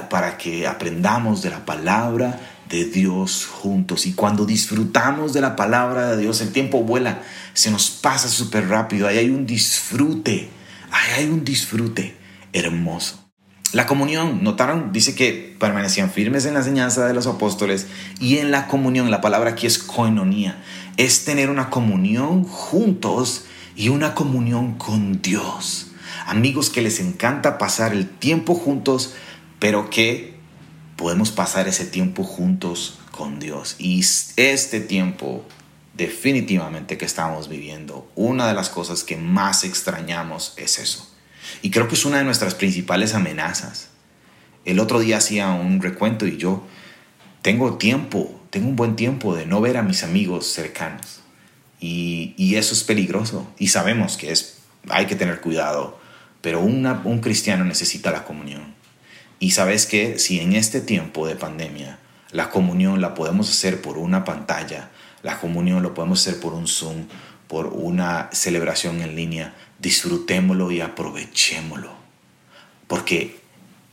para 0.10 0.38
que 0.38 0.66
aprendamos 0.66 1.42
de 1.42 1.50
la 1.50 1.66
palabra 1.66 2.40
de 2.70 2.86
Dios 2.86 3.46
juntos. 3.46 4.06
Y 4.06 4.14
cuando 4.14 4.46
disfrutamos 4.46 5.34
de 5.34 5.42
la 5.42 5.58
palabra 5.58 6.12
de 6.12 6.22
Dios, 6.22 6.40
el 6.40 6.54
tiempo 6.54 6.84
vuela, 6.84 7.22
se 7.54 7.70
nos 7.70 7.90
pasa 7.90 8.30
súper 8.30 8.70
rápido. 8.70 9.10
Ahí 9.10 9.18
hay 9.18 9.30
un 9.30 9.46
disfrute, 9.46 10.48
ahí 10.90 11.24
hay 11.24 11.26
un 11.26 11.44
disfrute 11.44 12.16
hermoso. 12.56 13.22
La 13.74 13.86
comunión, 13.86 14.42
notaron, 14.44 14.94
dice 14.94 15.16
que 15.16 15.56
permanecían 15.60 16.10
firmes 16.10 16.46
en 16.46 16.54
la 16.54 16.62
enseñanza 16.62 17.06
de 17.06 17.14
los 17.14 17.28
apóstoles 17.28 17.88
y 18.22 18.38
en 18.38 18.50
la 18.50 18.68
comunión, 18.68 19.12
la 19.12 19.20
palabra 19.20 19.52
aquí 19.52 19.68
es 19.68 19.80
koinonia, 19.80 20.64
es 20.96 21.26
tener 21.26 21.50
una 21.50 21.70
comunión 21.70 22.46
juntos 22.46 23.46
y 23.76 23.90
una 23.90 24.16
comunión 24.16 24.76
con 24.76 25.22
Dios. 25.22 25.88
Amigos 26.26 26.70
que 26.70 26.82
les 26.82 27.02
encanta 27.02 27.58
pasar 27.58 27.92
el 27.92 28.08
tiempo 28.08 28.56
juntos, 28.56 29.14
pero 29.60 29.90
que 29.90 30.36
podemos 30.96 31.32
pasar 31.32 31.68
ese 31.68 31.86
tiempo 31.86 32.24
juntos 32.24 33.00
con 33.12 33.40
Dios. 33.40 33.76
Y 33.78 34.00
este 34.38 34.80
tiempo 34.80 35.46
definitivamente 35.94 36.98
que 36.98 37.06
estamos 37.06 37.50
viviendo, 37.50 38.10
una 38.16 38.48
de 38.48 38.54
las 38.54 38.70
cosas 38.70 39.04
que 39.04 39.18
más 39.18 39.66
extrañamos 39.66 40.54
es 40.56 40.80
eso. 40.80 41.15
Y 41.62 41.72
creo 41.72 41.88
que 41.88 41.96
es 41.96 42.06
una 42.06 42.20
de 42.20 42.24
nuestras 42.24 42.56
principales 42.56 43.14
amenazas. 43.14 43.90
El 44.66 44.80
otro 44.80 45.00
día 45.00 45.18
hacía 45.18 45.50
un 45.52 45.82
recuento 45.82 46.26
y 46.26 46.38
yo 46.38 46.66
tengo 47.42 47.78
tiempo, 47.78 48.40
tengo 48.50 48.70
un 48.70 48.76
buen 48.76 48.96
tiempo 48.96 49.36
de 49.36 49.46
no 49.46 49.62
ver 49.62 49.78
a 49.78 49.84
mis 49.84 50.04
amigos 50.04 50.48
cercanos. 50.48 51.22
Y, 51.80 52.56
eso 52.56 52.74
es 52.74 52.84
peligroso. 52.84 53.48
Y 53.60 53.68
sabemos 53.68 54.18
que 54.18 54.32
es, 54.32 54.60
hay 54.90 55.06
que 55.06 55.16
tener 55.16 55.42
cuidado. 55.42 56.00
Pero 56.42 56.62
un 56.62 57.20
cristiano 57.22 57.64
necesita 57.66 58.12
la 58.12 58.24
comunión. 58.24 58.74
Y 59.40 59.52
sabes 59.52 59.86
que 59.86 60.18
si 60.20 60.40
en 60.40 60.54
este 60.54 60.82
tiempo 60.82 61.28
de 61.28 61.36
pandemia 61.36 62.00
la 62.32 62.50
comunión 62.50 63.02
la 63.02 63.14
podemos 63.14 63.50
hacer 63.50 63.82
por 63.82 63.98
una 63.98 64.24
pantalla, 64.24 64.90
la 65.24 65.40
comunión 65.40 65.84
lo 65.84 65.94
podemos 65.94 66.22
hacer 66.22 66.40
por 66.40 66.54
un 66.54 66.68
Zoom, 66.68 67.08
por 67.48 67.68
una 67.68 68.30
celebración 68.32 69.02
en 69.02 69.16
línea, 69.16 69.54
disfrutémoslo 69.86 70.72
y 70.72 70.82
aprovechémoslo. 70.82 71.92
Porque 72.88 73.40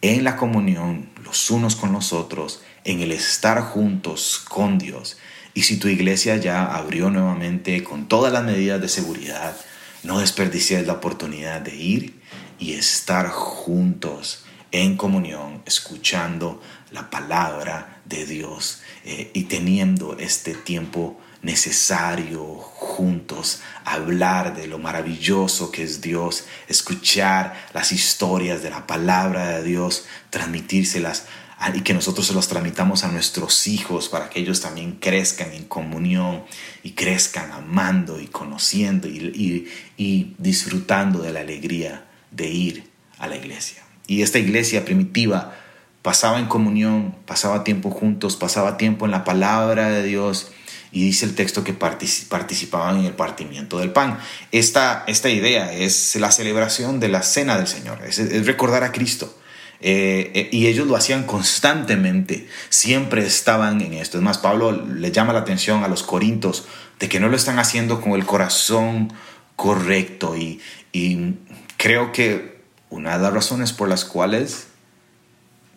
en 0.00 0.24
la 0.24 0.36
comunión, 0.36 1.10
los 1.22 1.50
unos 1.50 1.76
con 1.76 1.92
los 1.92 2.14
otros, 2.14 2.62
en 2.84 3.02
el 3.02 3.12
estar 3.12 3.60
juntos 3.60 4.42
con 4.48 4.78
Dios, 4.78 5.18
y 5.52 5.64
si 5.64 5.76
tu 5.76 5.88
iglesia 5.88 6.38
ya 6.38 6.64
abrió 6.64 7.10
nuevamente 7.10 7.84
con 7.84 8.08
todas 8.08 8.32
las 8.32 8.42
medidas 8.42 8.80
de 8.80 8.88
seguridad, 8.88 9.54
no 10.02 10.20
desperdicies 10.20 10.86
la 10.86 10.94
oportunidad 10.94 11.60
de 11.60 11.76
ir 11.76 12.22
y 12.58 12.72
estar 12.72 13.28
juntos 13.28 14.44
en 14.70 14.96
comunión, 14.96 15.62
escuchando 15.66 16.62
la 16.90 17.10
palabra 17.10 18.00
de 18.06 18.24
Dios 18.24 18.80
eh, 19.04 19.30
y 19.34 19.42
teniendo 19.42 20.16
este 20.18 20.54
tiempo 20.54 21.20
necesario 21.42 22.44
juntos, 22.56 23.60
hablar 23.84 24.56
de 24.56 24.68
lo 24.68 24.78
maravilloso 24.78 25.72
que 25.72 25.82
es 25.82 26.00
Dios, 26.00 26.44
escuchar 26.68 27.54
las 27.74 27.90
historias 27.90 28.62
de 28.62 28.70
la 28.70 28.86
palabra 28.86 29.48
de 29.50 29.64
Dios, 29.64 30.06
transmitírselas 30.30 31.26
y 31.74 31.80
que 31.82 31.94
nosotros 31.94 32.26
se 32.26 32.34
los 32.34 32.48
tramitamos 32.48 33.04
a 33.04 33.08
nuestros 33.08 33.66
hijos 33.66 34.08
para 34.08 34.30
que 34.30 34.40
ellos 34.40 34.60
también 34.60 34.92
crezcan 34.92 35.52
en 35.52 35.64
comunión 35.64 36.44
y 36.82 36.92
crezcan 36.92 37.52
amando 37.52 38.20
y 38.20 38.26
conociendo 38.26 39.08
y, 39.08 39.68
y 39.96 40.34
disfrutando 40.38 41.20
de 41.20 41.32
la 41.32 41.40
alegría 41.40 42.04
de 42.30 42.48
ir 42.48 42.90
a 43.18 43.28
la 43.28 43.36
iglesia. 43.36 43.82
Y 44.06 44.22
esta 44.22 44.38
iglesia 44.38 44.84
primitiva 44.84 45.56
pasaba 46.02 46.40
en 46.40 46.46
comunión, 46.46 47.14
pasaba 47.26 47.62
tiempo 47.62 47.90
juntos, 47.90 48.36
pasaba 48.36 48.76
tiempo 48.76 49.04
en 49.04 49.12
la 49.12 49.22
palabra 49.22 49.88
de 49.88 50.02
Dios 50.02 50.50
y 50.92 51.04
dice 51.04 51.24
el 51.24 51.34
texto 51.34 51.64
que 51.64 51.72
participaban 51.72 52.98
en 52.98 53.06
el 53.06 53.14
partimiento 53.14 53.78
del 53.78 53.92
pan. 53.92 54.18
Esta, 54.52 55.04
esta 55.06 55.30
idea 55.30 55.72
es 55.72 56.14
la 56.16 56.30
celebración 56.30 57.00
de 57.00 57.08
la 57.08 57.22
cena 57.22 57.56
del 57.56 57.66
Señor, 57.66 58.00
es, 58.06 58.46
recordar 58.46 58.84
a 58.84 58.92
Cristo. 58.92 59.38
Eh, 59.84 60.30
eh, 60.34 60.48
y 60.52 60.68
ellos 60.68 60.86
lo 60.86 60.94
hacían 60.94 61.24
constantemente, 61.24 62.46
siempre 62.68 63.26
estaban 63.26 63.80
en 63.80 63.94
esto. 63.94 64.18
Es 64.18 64.22
más, 64.22 64.38
Pablo 64.38 64.70
le 64.70 65.10
llama 65.10 65.32
la 65.32 65.40
atención 65.40 65.82
a 65.82 65.88
los 65.88 66.04
corintos 66.04 66.66
de 67.00 67.08
que 67.08 67.18
no 67.18 67.28
lo 67.28 67.36
están 67.36 67.58
haciendo 67.58 68.00
con 68.00 68.12
el 68.12 68.24
corazón 68.24 69.12
correcto 69.56 70.36
y, 70.36 70.60
y 70.92 71.34
creo 71.78 72.12
que 72.12 72.62
una 72.90 73.16
de 73.16 73.24
las 73.24 73.32
razones 73.32 73.72
por 73.72 73.88
las 73.88 74.04
cuales 74.04 74.68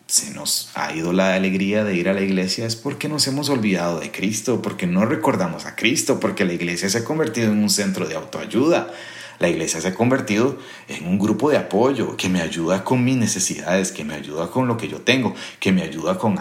se 0.07 0.31
nos 0.31 0.69
ha 0.75 0.93
ido 0.93 1.13
la 1.13 1.33
alegría 1.33 1.83
de 1.83 1.95
ir 1.95 2.09
a 2.09 2.13
la 2.13 2.21
iglesia 2.21 2.65
es 2.65 2.75
porque 2.75 3.09
nos 3.09 3.27
hemos 3.27 3.49
olvidado 3.49 3.99
de 3.99 4.11
Cristo, 4.11 4.61
porque 4.61 4.85
no 4.85 5.05
recordamos 5.05 5.65
a 5.65 5.75
Cristo, 5.75 6.19
porque 6.19 6.45
la 6.45 6.53
iglesia 6.53 6.89
se 6.89 6.99
ha 6.99 7.03
convertido 7.03 7.51
en 7.51 7.57
un 7.57 7.69
centro 7.69 8.07
de 8.07 8.15
autoayuda. 8.15 8.91
La 9.39 9.49
iglesia 9.49 9.81
se 9.81 9.89
ha 9.89 9.95
convertido 9.95 10.57
en 10.87 11.07
un 11.07 11.19
grupo 11.19 11.49
de 11.49 11.57
apoyo 11.57 12.15
que 12.15 12.29
me 12.29 12.41
ayuda 12.41 12.83
con 12.83 13.03
mis 13.03 13.17
necesidades, 13.17 13.91
que 13.91 14.05
me 14.05 14.13
ayuda 14.13 14.49
con 14.49 14.67
lo 14.67 14.77
que 14.77 14.87
yo 14.87 15.01
tengo, 15.01 15.35
que 15.59 15.71
me 15.71 15.81
ayuda 15.81 16.17
con 16.17 16.39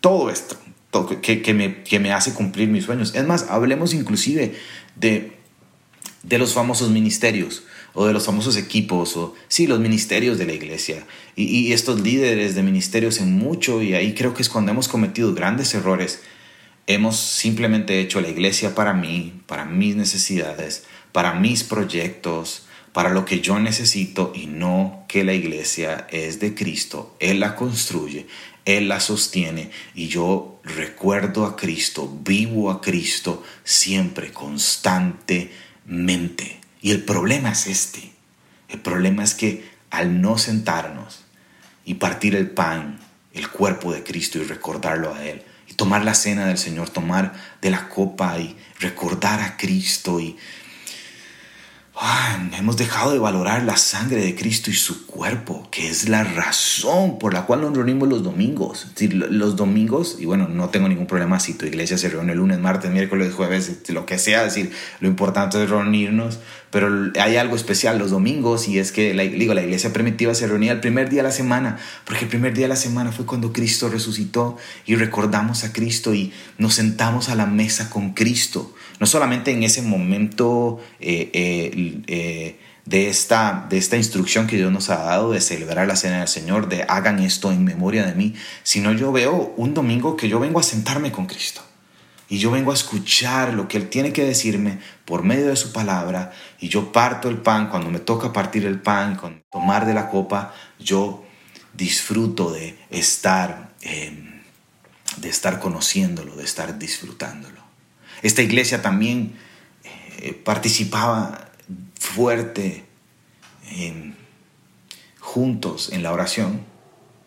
todo 0.00 0.30
esto, 0.30 0.56
que, 1.22 1.54
me, 1.54 1.82
que 1.82 2.00
me 2.00 2.12
hace 2.12 2.32
cumplir 2.32 2.68
mis 2.68 2.84
sueños. 2.84 3.14
Es 3.14 3.24
más, 3.26 3.46
hablemos 3.50 3.94
inclusive 3.94 4.54
de, 4.96 5.36
de 6.22 6.38
los 6.38 6.54
famosos 6.54 6.90
ministerios 6.90 7.64
o 7.94 8.06
de 8.06 8.12
los 8.12 8.26
famosos 8.26 8.56
equipos, 8.56 9.16
o 9.16 9.34
sí, 9.48 9.66
los 9.66 9.80
ministerios 9.80 10.38
de 10.38 10.46
la 10.46 10.52
iglesia, 10.52 11.06
y, 11.36 11.72
estos 11.72 12.00
líderes 12.00 12.54
de 12.54 12.62
ministerios 12.62 13.20
en 13.20 13.32
mucho, 13.32 13.82
y 13.82 13.94
ahí 13.94 14.14
creo 14.14 14.34
que 14.34 14.42
es 14.42 14.48
cuando 14.48 14.72
hemos 14.72 14.88
cometido 14.88 15.34
grandes 15.34 15.74
errores, 15.74 16.22
hemos 16.86 17.18
simplemente 17.18 18.00
hecho 18.00 18.20
la 18.20 18.28
iglesia 18.28 18.74
para 18.74 18.94
mí, 18.94 19.40
para 19.46 19.64
mis 19.64 19.96
necesidades, 19.96 20.84
para 21.12 21.34
mis 21.34 21.64
proyectos, 21.64 22.66
para 22.92 23.10
lo 23.10 23.24
que 23.24 23.40
yo 23.40 23.60
necesito 23.60 24.32
y 24.34 24.46
no 24.46 25.04
que 25.08 25.22
la 25.22 25.34
iglesia 25.34 26.08
es 26.10 26.40
de 26.40 26.54
Cristo. 26.54 27.14
Él 27.20 27.38
la 27.40 27.54
construye, 27.54 28.26
Él 28.64 28.88
la 28.88 29.00
sostiene 29.00 29.70
y 29.94 30.08
yo 30.08 30.62
recuerdo 30.64 31.44
a 31.44 31.56
Cristo, 31.56 32.10
vivo 32.24 32.70
a 32.70 32.80
Cristo 32.80 33.42
siempre, 33.64 34.32
constantemente. 34.32 36.57
Y 36.80 36.90
el 36.90 37.04
problema 37.04 37.52
es 37.52 37.66
este. 37.66 38.12
El 38.68 38.80
problema 38.80 39.24
es 39.24 39.34
que 39.34 39.68
al 39.90 40.20
no 40.20 40.38
sentarnos 40.38 41.24
y 41.84 41.94
partir 41.94 42.34
el 42.34 42.50
pan, 42.50 42.98
el 43.32 43.48
cuerpo 43.48 43.92
de 43.92 44.04
Cristo 44.04 44.38
y 44.38 44.44
recordarlo 44.44 45.14
a 45.14 45.24
Él, 45.24 45.42
y 45.66 45.74
tomar 45.74 46.04
la 46.04 46.14
cena 46.14 46.46
del 46.46 46.58
Señor, 46.58 46.90
tomar 46.90 47.32
de 47.60 47.70
la 47.70 47.88
copa 47.88 48.38
y 48.38 48.56
recordar 48.78 49.40
a 49.40 49.56
Cristo 49.56 50.20
y 50.20 50.36
hemos 52.56 52.76
dejado 52.76 53.12
de 53.12 53.18
valorar 53.18 53.62
la 53.62 53.76
sangre 53.76 54.24
de 54.24 54.34
Cristo 54.34 54.70
y 54.70 54.74
su 54.74 55.06
cuerpo, 55.06 55.68
que 55.70 55.88
es 55.88 56.08
la 56.08 56.24
razón 56.24 57.18
por 57.18 57.32
la 57.32 57.46
cual 57.46 57.60
nos 57.60 57.74
reunimos 57.74 58.08
los 58.08 58.22
domingos. 58.22 58.88
Los 59.10 59.56
domingos, 59.56 60.16
y 60.18 60.24
bueno, 60.24 60.48
no 60.48 60.68
tengo 60.68 60.88
ningún 60.88 61.06
problema 61.06 61.40
si 61.40 61.54
tu 61.54 61.66
iglesia 61.66 61.98
se 61.98 62.08
reúne 62.08 62.32
el 62.32 62.38
lunes, 62.38 62.58
martes, 62.58 62.90
miércoles, 62.90 63.32
jueves, 63.34 63.88
lo 63.88 64.06
que 64.06 64.18
sea, 64.18 64.44
decir, 64.44 64.72
lo 65.00 65.08
importante 65.08 65.62
es 65.62 65.70
reunirnos, 65.70 66.38
pero 66.70 67.10
hay 67.20 67.36
algo 67.36 67.56
especial 67.56 67.98
los 67.98 68.10
domingos 68.10 68.68
y 68.68 68.78
es 68.78 68.92
que 68.92 69.14
la, 69.14 69.22
digo, 69.22 69.54
la 69.54 69.62
iglesia 69.62 69.92
primitiva 69.92 70.34
se 70.34 70.46
reunía 70.46 70.72
el 70.72 70.80
primer 70.80 71.08
día 71.08 71.22
de 71.22 71.28
la 71.28 71.34
semana, 71.34 71.78
porque 72.04 72.24
el 72.24 72.30
primer 72.30 72.54
día 72.54 72.64
de 72.64 72.68
la 72.68 72.76
semana 72.76 73.12
fue 73.12 73.26
cuando 73.26 73.52
Cristo 73.52 73.88
resucitó 73.88 74.56
y 74.86 74.96
recordamos 74.96 75.64
a 75.64 75.72
Cristo 75.72 76.14
y 76.14 76.32
nos 76.58 76.74
sentamos 76.74 77.28
a 77.28 77.34
la 77.34 77.46
mesa 77.46 77.90
con 77.90 78.12
Cristo 78.12 78.74
no 78.98 79.06
solamente 79.06 79.50
en 79.52 79.62
ese 79.62 79.82
momento 79.82 80.80
eh, 81.00 81.30
eh, 81.32 82.02
eh, 82.06 82.58
de, 82.84 83.08
esta, 83.08 83.66
de 83.68 83.78
esta 83.78 83.96
instrucción 83.96 84.46
que 84.46 84.56
Dios 84.56 84.72
nos 84.72 84.90
ha 84.90 84.96
dado 84.96 85.32
de 85.32 85.40
celebrar 85.40 85.86
la 85.86 85.96
cena 85.96 86.18
del 86.18 86.28
Señor, 86.28 86.68
de 86.68 86.84
hagan 86.88 87.20
esto 87.20 87.52
en 87.52 87.64
memoria 87.64 88.04
de 88.04 88.14
mí, 88.14 88.34
sino 88.62 88.92
yo 88.92 89.12
veo 89.12 89.54
un 89.56 89.74
domingo 89.74 90.16
que 90.16 90.28
yo 90.28 90.40
vengo 90.40 90.60
a 90.60 90.62
sentarme 90.62 91.12
con 91.12 91.26
Cristo. 91.26 91.62
Y 92.28 92.38
yo 92.38 92.50
vengo 92.50 92.70
a 92.70 92.74
escuchar 92.74 93.54
lo 93.54 93.68
que 93.68 93.78
Él 93.78 93.88
tiene 93.88 94.12
que 94.12 94.24
decirme 94.24 94.78
por 95.04 95.22
medio 95.22 95.48
de 95.48 95.56
su 95.56 95.72
palabra. 95.72 96.32
Y 96.60 96.68
yo 96.68 96.92
parto 96.92 97.28
el 97.28 97.38
pan, 97.38 97.70
cuando 97.70 97.90
me 97.90 98.00
toca 98.00 98.32
partir 98.32 98.66
el 98.66 98.80
pan, 98.80 99.16
con 99.16 99.42
tomar 99.50 99.86
de 99.86 99.94
la 99.94 100.10
copa, 100.10 100.54
yo 100.78 101.24
disfruto 101.74 102.52
de 102.52 102.78
estar, 102.90 103.70
de 103.80 105.28
estar 105.28 105.58
conociéndolo, 105.58 106.36
de 106.36 106.44
estar 106.44 106.78
disfrutándolo. 106.78 107.62
Esta 108.22 108.42
iglesia 108.42 108.82
también 108.82 109.36
eh, 110.18 110.34
participaba 110.34 111.48
fuerte 111.98 112.84
juntos 115.20 115.90
en 115.92 116.02
la 116.02 116.12
oración. 116.12 116.60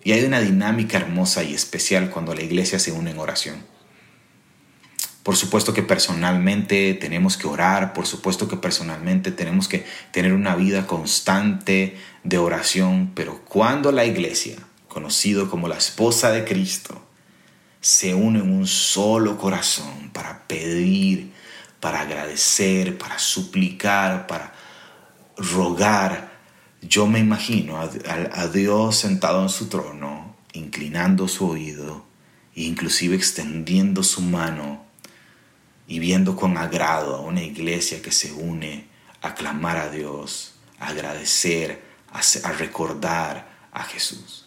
Y 0.03 0.13
hay 0.13 0.25
una 0.25 0.41
dinámica 0.41 0.98
hermosa 0.98 1.43
y 1.43 1.53
especial 1.53 2.10
cuando 2.10 2.34
la 2.34 2.41
iglesia 2.41 2.79
se 2.79 2.91
une 2.91 3.12
en 3.12 3.20
oración. 3.20 3.70
Por 5.23 5.35
supuesto 5.35 5.73
que 5.73 5.83
personalmente 5.83 6.95
tenemos 6.95 7.37
que 7.37 7.47
orar, 7.47 7.93
por 7.93 8.07
supuesto 8.07 8.47
que 8.47 8.57
personalmente 8.57 9.31
tenemos 9.31 9.67
que 9.67 9.85
tener 10.11 10.33
una 10.33 10.55
vida 10.55 10.87
constante 10.87 11.97
de 12.23 12.37
oración, 12.39 13.11
pero 13.13 13.43
cuando 13.45 13.91
la 13.91 14.05
iglesia, 14.05 14.57
conocido 14.87 15.49
como 15.49 15.67
la 15.67 15.77
esposa 15.77 16.31
de 16.31 16.43
Cristo, 16.43 17.05
se 17.81 18.15
une 18.15 18.39
en 18.39 18.51
un 18.51 18.67
solo 18.67 19.37
corazón 19.37 20.09
para 20.11 20.47
pedir, 20.47 21.31
para 21.79 22.01
agradecer, 22.01 22.97
para 22.97 23.19
suplicar, 23.19 24.25
para 24.25 24.53
rogar. 25.37 26.31
Yo 26.81 27.05
me 27.05 27.19
imagino 27.19 27.79
a, 27.79 28.47
Dios 28.47 28.95
sentado 28.95 29.43
en 29.43 29.49
su 29.49 29.67
trono, 29.67 30.35
inclinando 30.53 31.27
su 31.27 31.47
oído, 31.47 32.05
e 32.55 32.63
inclusive 32.63 33.15
extendiendo 33.15 34.03
su 34.03 34.21
mano 34.21 34.90
y 35.91 36.00
viendo 36.00 36.38
con 36.38 36.57
agrado 36.57 37.17
a 37.17 37.19
una 37.19 37.43
iglesia 37.43 38.01
que 38.01 38.13
se 38.13 38.31
une 38.31 38.88
a 39.21 39.36
clamar 39.36 39.75
a 39.75 39.89
Dios, 39.89 40.53
a 40.79 40.88
agradecer, 40.88 41.83
a, 42.13 42.51
recordar 42.53 43.67
a 43.74 43.83
Jesús. 43.83 44.45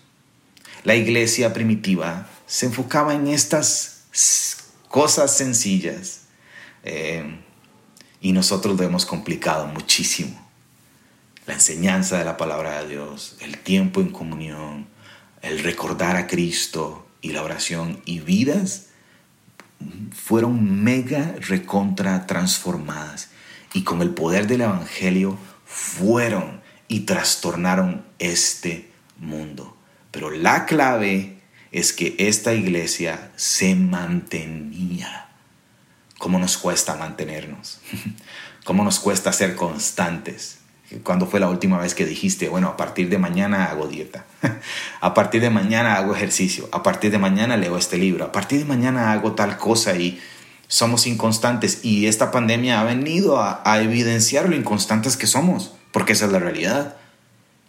La 0.84 0.94
iglesia 0.94 1.52
primitiva 1.52 2.30
se 2.46 2.64
enfocaba 2.64 3.12
en 3.12 3.26
estas 3.26 4.04
cosas 4.88 5.36
sencillas 5.36 6.22
eh, 6.82 7.38
y 8.22 8.32
nosotros 8.32 8.78
lo 8.80 8.82
hemos 8.82 9.04
complicado 9.04 9.66
muchísimo. 9.66 10.50
La 11.44 11.52
enseñanza 11.52 12.16
de 12.16 12.24
la 12.24 12.38
palabra 12.38 12.80
de 12.80 12.88
Dios, 12.88 13.36
el 13.40 13.58
tiempo 13.58 14.00
en 14.00 14.12
comunión, 14.12 14.86
el 15.42 15.58
recordar 15.58 16.16
a 16.16 16.26
Cristo 16.26 17.06
y 17.20 17.32
la 17.32 17.42
oración 17.42 18.00
y 18.06 18.20
vidas 18.20 18.93
fueron 20.12 20.82
mega 20.82 21.34
recontra 21.40 22.26
transformadas 22.26 23.30
y 23.72 23.82
con 23.82 24.02
el 24.02 24.10
poder 24.10 24.46
del 24.46 24.62
Evangelio 24.62 25.36
fueron 25.64 26.62
y 26.88 27.00
trastornaron 27.00 28.04
este 28.18 28.90
mundo. 29.18 29.76
Pero 30.10 30.30
la 30.30 30.66
clave 30.66 31.40
es 31.72 31.92
que 31.92 32.14
esta 32.18 32.54
iglesia 32.54 33.32
se 33.36 33.74
mantenía. 33.74 35.28
¿Cómo 36.18 36.38
nos 36.38 36.56
cuesta 36.56 36.94
mantenernos? 36.96 37.80
¿Cómo 38.64 38.84
nos 38.84 39.00
cuesta 39.00 39.32
ser 39.32 39.56
constantes? 39.56 40.58
¿Cuándo 41.02 41.26
fue 41.26 41.40
la 41.40 41.48
última 41.48 41.78
vez 41.78 41.94
que 41.94 42.06
dijiste, 42.06 42.48
bueno, 42.48 42.68
a 42.68 42.76
partir 42.76 43.08
de 43.08 43.18
mañana 43.18 43.66
hago 43.66 43.88
dieta? 43.88 44.26
a 45.00 45.14
partir 45.14 45.40
de 45.40 45.50
mañana 45.50 45.96
hago 45.96 46.14
ejercicio. 46.14 46.68
A 46.72 46.82
partir 46.82 47.10
de 47.10 47.18
mañana 47.18 47.56
leo 47.56 47.76
este 47.76 47.98
libro. 47.98 48.24
A 48.24 48.32
partir 48.32 48.60
de 48.60 48.64
mañana 48.64 49.12
hago 49.12 49.32
tal 49.32 49.56
cosa 49.56 49.96
y 49.96 50.20
somos 50.68 51.06
inconstantes. 51.06 51.80
Y 51.84 52.06
esta 52.06 52.30
pandemia 52.30 52.80
ha 52.80 52.84
venido 52.84 53.40
a, 53.40 53.62
a 53.64 53.80
evidenciar 53.82 54.48
lo 54.48 54.56
inconstantes 54.56 55.16
que 55.16 55.26
somos, 55.26 55.72
porque 55.92 56.12
esa 56.12 56.26
es 56.26 56.32
la 56.32 56.38
realidad. 56.38 56.96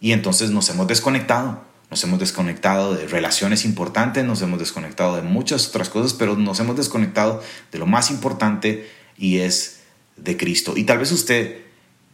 Y 0.00 0.12
entonces 0.12 0.50
nos 0.50 0.68
hemos 0.70 0.86
desconectado. 0.86 1.64
Nos 1.90 2.02
hemos 2.02 2.18
desconectado 2.18 2.94
de 2.94 3.06
relaciones 3.06 3.64
importantes, 3.64 4.24
nos 4.24 4.42
hemos 4.42 4.58
desconectado 4.58 5.16
de 5.16 5.22
muchas 5.22 5.68
otras 5.68 5.88
cosas, 5.88 6.14
pero 6.14 6.36
nos 6.36 6.58
hemos 6.58 6.76
desconectado 6.76 7.40
de 7.70 7.78
lo 7.78 7.86
más 7.86 8.10
importante 8.10 8.90
y 9.16 9.38
es 9.38 9.80
de 10.16 10.36
Cristo. 10.36 10.74
Y 10.76 10.84
tal 10.84 10.98
vez 10.98 11.12
usted 11.12 11.65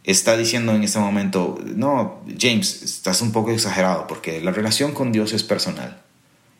está 0.03 0.35
diciendo 0.35 0.73
en 0.73 0.83
este 0.83 0.99
momento, 0.99 1.59
no, 1.63 2.21
James, 2.39 2.83
estás 2.83 3.21
un 3.21 3.31
poco 3.31 3.51
exagerado 3.51 4.07
porque 4.07 4.41
la 4.41 4.51
relación 4.51 4.93
con 4.93 5.11
Dios 5.11 5.33
es 5.33 5.43
personal. 5.43 6.01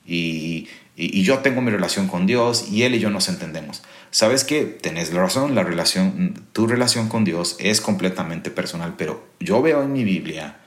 Y, 0.06 0.68
yo 0.96 1.40
tengo 1.40 1.62
mi 1.62 1.72
relación 1.72 2.08
con 2.08 2.28
Dios 2.28 2.68
y 2.70 2.84
Él 2.84 2.94
y 2.94 3.00
yo 3.00 3.10
nos 3.10 3.28
entendemos. 3.28 3.82
¿Sabes 4.12 4.44
qué? 4.44 4.66
Tenés 4.66 5.12
la 5.12 5.22
razón, 5.22 5.56
la 5.56 5.64
relación, 5.64 6.46
tu 6.54 6.68
relación 6.68 7.10
con 7.10 7.24
Dios 7.24 7.56
es 7.60 7.82
completamente 7.82 8.52
personal, 8.52 8.94
pero 8.96 9.28
yo 9.40 9.62
veo 9.64 9.82
en 9.82 9.92
mi 9.92 10.04
Biblia 10.04 10.60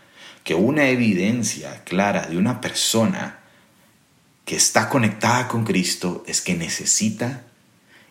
que 0.42 0.56
una 0.56 0.88
evidencia 0.88 1.84
clara 1.84 2.26
de 2.26 2.38
una 2.38 2.60
persona 2.60 3.38
que 4.44 4.56
está 4.56 4.88
conectada 4.88 5.46
con 5.46 5.64
Cristo 5.64 6.24
es 6.26 6.40
que 6.40 6.54
necesita 6.54 7.44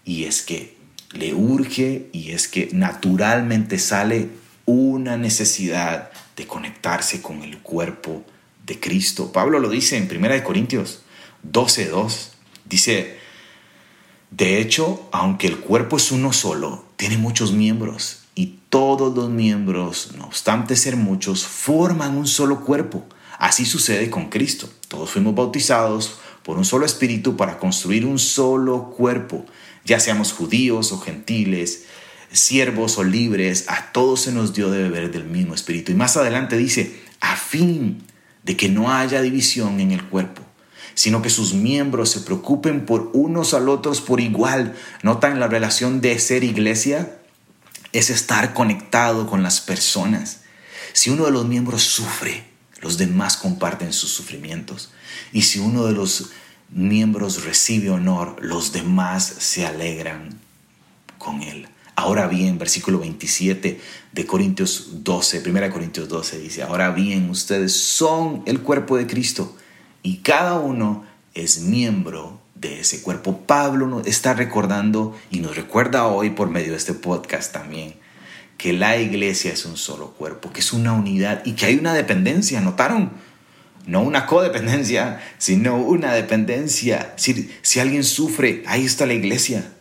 y 0.06 0.24
es 0.24 0.42
que 0.42 0.78
le 1.12 1.34
urge 1.34 2.10
y 2.14 2.32
es 2.32 2.48
que 2.48 2.70
naturalmente 2.72 3.78
sale 3.78 4.30
una 4.66 5.18
necesidad 5.18 6.12
de 6.36 6.48
conectarse 6.48 7.22
con 7.22 7.44
el 7.44 7.60
cuerpo 7.60 8.24
de 8.66 8.80
Cristo. 8.80 9.32
Pablo 9.32 9.60
lo 9.60 9.70
dice 9.70 9.98
en 9.98 10.10
1 10.10 10.44
Corintios 10.44 11.02
12.2. 11.50 12.30
Dice, 12.66 13.18
de 14.32 14.60
hecho, 14.60 15.08
aunque 15.12 15.48
el 15.48 15.60
cuerpo 15.60 15.98
es 15.98 16.12
uno 16.12 16.34
solo, 16.34 16.86
tiene 16.96 17.18
muchos 17.18 17.52
miembros 17.52 18.24
y 18.34 18.60
todos 18.70 19.16
los 19.16 19.30
miembros, 19.30 20.12
no 20.18 20.26
obstante 20.26 20.76
ser 20.76 20.96
muchos, 20.96 21.46
forman 21.46 22.18
un 22.18 22.28
solo 22.28 22.62
cuerpo. 22.62 23.06
Así 23.38 23.66
sucede 23.66 24.10
con 24.10 24.30
Cristo. 24.30 24.70
Todos 24.88 25.12
fuimos 25.12 25.36
bautizados 25.36 26.18
por 26.46 26.58
un 26.58 26.66
solo 26.66 26.86
espíritu 26.86 27.36
para 27.36 27.58
construir 27.58 28.06
un 28.06 28.20
solo 28.20 28.92
cuerpo, 28.92 29.46
ya 29.84 30.00
seamos 30.00 30.32
judíos 30.32 30.92
o 30.92 31.00
gentiles, 31.00 31.86
siervos 32.36 32.98
o 32.98 33.04
libres, 33.04 33.66
a 33.68 33.92
todos 33.92 34.22
se 34.22 34.32
nos 34.32 34.54
dio 34.54 34.70
de 34.70 34.84
beber 34.84 35.12
del 35.12 35.26
mismo 35.26 35.56
espíritu. 35.56 35.92
Y 35.92 35.96
más 35.96 36.18
adelante 36.18 36.58
dice, 36.58 37.00
a 37.22 37.36
fin 37.36 38.04
de 38.44 38.56
que 38.56 38.70
no 38.70 38.94
haya 38.94 39.22
división 39.22 39.80
en 39.80 39.92
el 39.92 40.04
cuerpo, 40.04 40.44
sino 40.94 41.22
que 41.22 41.30
sus 41.30 41.54
miembros 41.54 42.10
se 42.10 42.22
preocupen 42.22 42.86
por 42.86 43.12
unos 43.14 43.54
al 43.54 43.70
otros 43.70 44.02
por 44.02 44.22
igual. 44.22 44.76
¿Notan 45.04 45.40
la 45.40 45.48
relación 45.48 46.02
de 46.02 46.18
ser 46.20 46.44
iglesia? 46.44 47.18
Es 47.92 48.10
estar 48.10 48.54
conectado 48.54 49.28
con 49.28 49.44
las 49.44 49.62
personas. 49.62 50.42
Si 50.94 51.10
uno 51.10 51.26
de 51.26 51.32
los 51.32 51.46
miembros 51.46 51.84
sufre, 51.84 52.46
los 52.82 52.98
demás 52.98 53.36
comparten 53.36 53.94
sus 53.94 54.12
sufrimientos. 54.12 54.92
Y 55.34 55.42
si 55.42 55.60
uno 55.60 55.86
de 55.86 55.94
los 55.94 56.30
miembros 56.70 57.44
recibe 57.44 57.90
honor, 57.90 58.38
los 58.42 58.72
demás 58.72 59.26
se 59.40 59.66
alegran 59.66 60.40
con 61.18 61.42
él. 61.42 61.68
Ahora 61.96 62.28
bien, 62.28 62.58
versículo 62.58 63.00
27 63.00 63.80
de 64.12 64.26
Corintios 64.26 65.04
12, 65.04 65.44
1 65.50 65.72
Corintios 65.72 66.10
12 66.10 66.40
dice, 66.40 66.64
ahora 66.64 66.92
bien, 66.92 67.30
ustedes 67.30 67.74
son 67.74 68.44
el 68.46 68.62
cuerpo 68.62 68.98
de 68.98 69.08
Cristo 69.08 69.56
y 70.04 70.18
cada 70.18 70.60
uno 70.60 71.06
es 71.34 71.62
miembro 71.62 72.42
de 72.56 72.82
ese 72.82 73.02
cuerpo. 73.02 73.42
Pablo 73.48 73.88
nos 73.88 74.08
está 74.08 74.34
recordando 74.34 75.16
y 75.32 75.40
nos 75.40 75.56
recuerda 75.56 76.08
hoy 76.08 76.32
por 76.32 76.50
medio 76.50 76.72
de 76.72 76.78
este 76.78 76.94
podcast 76.94 77.54
también 77.54 77.96
que 78.58 78.74
la 78.74 78.98
iglesia 78.98 79.52
es 79.52 79.66
un 79.66 79.78
solo 79.78 80.12
cuerpo, 80.12 80.52
que 80.52 80.62
es 80.62 80.74
una 80.74 80.94
unidad 80.94 81.42
y 81.46 81.54
que 81.54 81.66
hay 81.66 81.76
una 81.76 81.94
dependencia, 81.94 82.62
¿notaron? 82.62 83.12
No 83.86 84.02
una 84.02 84.26
codependencia, 84.26 85.22
sino 85.38 85.78
una 85.78 86.14
dependencia. 86.14 87.14
Si, 87.18 87.52
si 87.62 87.80
alguien 87.80 88.04
sufre, 88.04 88.64
ahí 88.66 88.86
está 88.86 89.06
la 89.06 89.14
iglesia. 89.14 89.75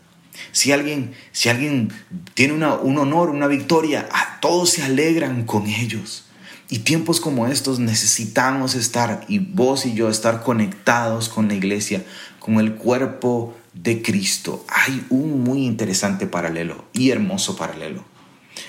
Si 0.53 0.73
alguien, 0.73 1.13
si 1.33 1.49
alguien 1.49 1.93
tiene 2.35 2.55
un 2.55 2.99
honor, 2.99 3.31
una 3.31 3.47
victoria, 3.47 4.09
todos 4.41 4.71
se 4.71 4.83
alegran 4.83 5.45
con 5.45 5.67
ellos. 5.67 6.25
Y 6.71 6.81
tiempos 6.81 7.21
como 7.21 7.47
estos 7.47 7.79
necesitamos 7.79 8.75
estar, 8.75 9.25
y 9.29 9.39
vos 9.39 9.87
y 9.87 9.95
yo, 9.95 10.09
estar 10.09 10.43
conectados 10.43 11.29
con 11.29 11.49
la 11.49 11.55
iglesia, 11.55 12.05
con 12.39 12.59
el 12.59 12.75
cuerpo 12.75 13.55
de 13.75 14.03
Cristo. 14.03 14.65
Hay 14.69 15.05
un 15.11 15.45
muy 15.45 15.65
interesante 15.65 16.27
paralelo 16.27 16.85
y 16.93 17.11
hermoso 17.11 17.57
paralelo 17.57 18.05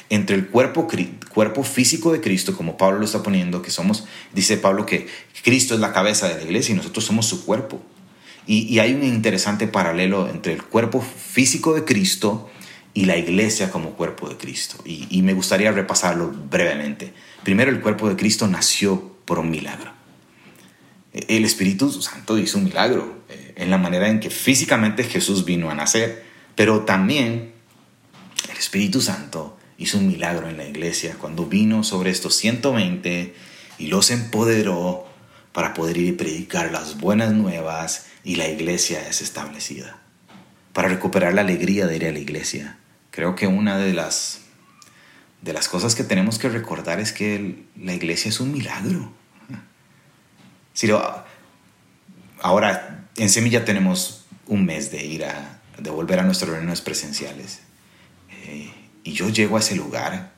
entre 0.09 0.35
el 0.35 0.47
cuerpo, 0.47 0.87
cuerpo 1.33 1.63
físico 1.63 2.11
de 2.11 2.21
Cristo, 2.21 2.55
como 2.55 2.77
Pablo 2.77 2.99
lo 2.99 3.05
está 3.05 3.23
poniendo, 3.23 3.61
que 3.61 3.71
somos, 3.71 4.05
dice 4.33 4.57
Pablo 4.57 4.85
que 4.85 5.07
Cristo 5.43 5.73
es 5.73 5.79
la 5.79 5.93
cabeza 5.93 6.27
de 6.27 6.35
la 6.35 6.43
iglesia 6.43 6.73
y 6.73 6.77
nosotros 6.77 7.05
somos 7.05 7.25
su 7.25 7.45
cuerpo. 7.45 7.81
Y, 8.47 8.79
hay 8.79 8.93
un 8.93 9.03
interesante 9.03 9.67
paralelo 9.67 10.29
entre 10.29 10.53
el 10.53 10.63
cuerpo 10.63 11.01
físico 11.01 11.73
de 11.73 11.83
Cristo 11.83 12.49
y 12.93 13.05
la 13.05 13.17
iglesia 13.17 13.71
como 13.71 13.91
cuerpo 13.91 14.29
de 14.29 14.37
Cristo. 14.37 14.77
Y, 14.85 15.21
me 15.21 15.33
gustaría 15.33 15.71
repasarlo 15.71 16.31
brevemente. 16.31 17.13
Primero, 17.43 17.71
el 17.71 17.81
cuerpo 17.81 18.07
de 18.07 18.15
Cristo 18.15 18.47
nació 18.47 19.15
por 19.25 19.39
un 19.39 19.49
milagro. 19.49 19.91
El 21.13 21.45
Espíritu 21.45 21.91
Santo 21.91 22.37
hizo 22.37 22.57
un 22.57 22.65
milagro 22.65 23.23
eh, 23.29 23.53
en 23.55 23.69
la 23.69 23.77
manera 23.77 24.09
en 24.09 24.19
que 24.19 24.29
físicamente 24.29 25.05
Jesús 25.05 25.45
vino 25.45 25.69
a 25.69 25.75
nacer, 25.75 26.25
pero 26.55 26.81
también 26.81 27.53
el 28.51 28.57
Espíritu 28.57 29.01
Santo 29.01 29.57
hizo 29.77 29.97
un 29.97 30.07
milagro 30.07 30.49
en 30.49 30.57
la 30.57 30.67
iglesia 30.67 31.15
cuando 31.19 31.45
vino 31.45 31.83
sobre 31.83 32.11
estos 32.11 32.35
120 32.35 33.33
y 33.77 33.87
los 33.87 34.11
empoderó 34.11 35.05
para 35.51 35.73
poder 35.73 35.97
ir 35.97 36.07
y 36.07 36.11
predicar 36.11 36.71
las 36.71 36.99
buenas 36.99 37.31
nuevas 37.31 38.07
y 38.25 38.35
la 38.35 38.49
iglesia 38.49 39.07
es 39.07 39.21
establecida. 39.21 39.99
Para 40.73 40.89
recuperar 40.89 41.33
la 41.33 41.41
alegría 41.41 41.85
de 41.85 41.95
ir 41.95 42.05
a 42.05 42.11
la 42.11 42.19
iglesia. 42.19 42.77
Creo 43.11 43.35
que 43.35 43.47
una 43.47 43.77
de 43.77 43.93
las, 43.93 44.41
de 45.41 45.53
las 45.53 45.69
cosas 45.69 45.95
que 45.95 46.03
tenemos 46.03 46.39
que 46.39 46.49
recordar 46.49 46.99
es 46.99 47.13
que 47.13 47.63
la 47.79 47.93
iglesia 47.93 48.29
es 48.29 48.39
un 48.41 48.51
milagro. 48.51 49.13
Si 50.73 50.91
ahora, 52.41 53.07
en 53.15 53.29
Semilla 53.29 53.63
tenemos 53.63 54.25
un 54.47 54.65
mes 54.65 54.91
de 54.91 55.05
ir 55.05 55.23
a, 55.23 55.61
de 55.77 55.89
volver 55.91 56.19
a 56.19 56.23
nuestras 56.23 56.49
reuniones 56.49 56.81
presenciales. 56.81 57.59
Eh, 58.47 58.73
y 59.03 59.13
yo 59.13 59.29
llego 59.29 59.55
a 59.55 59.59
ese 59.59 59.75
lugar 59.75 60.33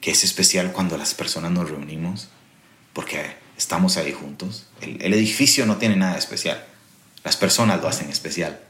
que 0.00 0.10
es 0.10 0.24
especial 0.24 0.72
cuando 0.72 0.98
las 0.98 1.14
personas 1.14 1.52
nos 1.52 1.70
reunimos, 1.70 2.28
porque 2.92 3.36
estamos 3.56 3.96
ahí 3.96 4.12
juntos. 4.12 4.66
El 4.82 5.14
edificio 5.14 5.64
no 5.64 5.76
tiene 5.76 5.96
nada 5.96 6.18
especial 6.18 6.73
las 7.24 7.36
personas 7.36 7.80
lo 7.80 7.88
hacen 7.88 8.10
especial. 8.10 8.60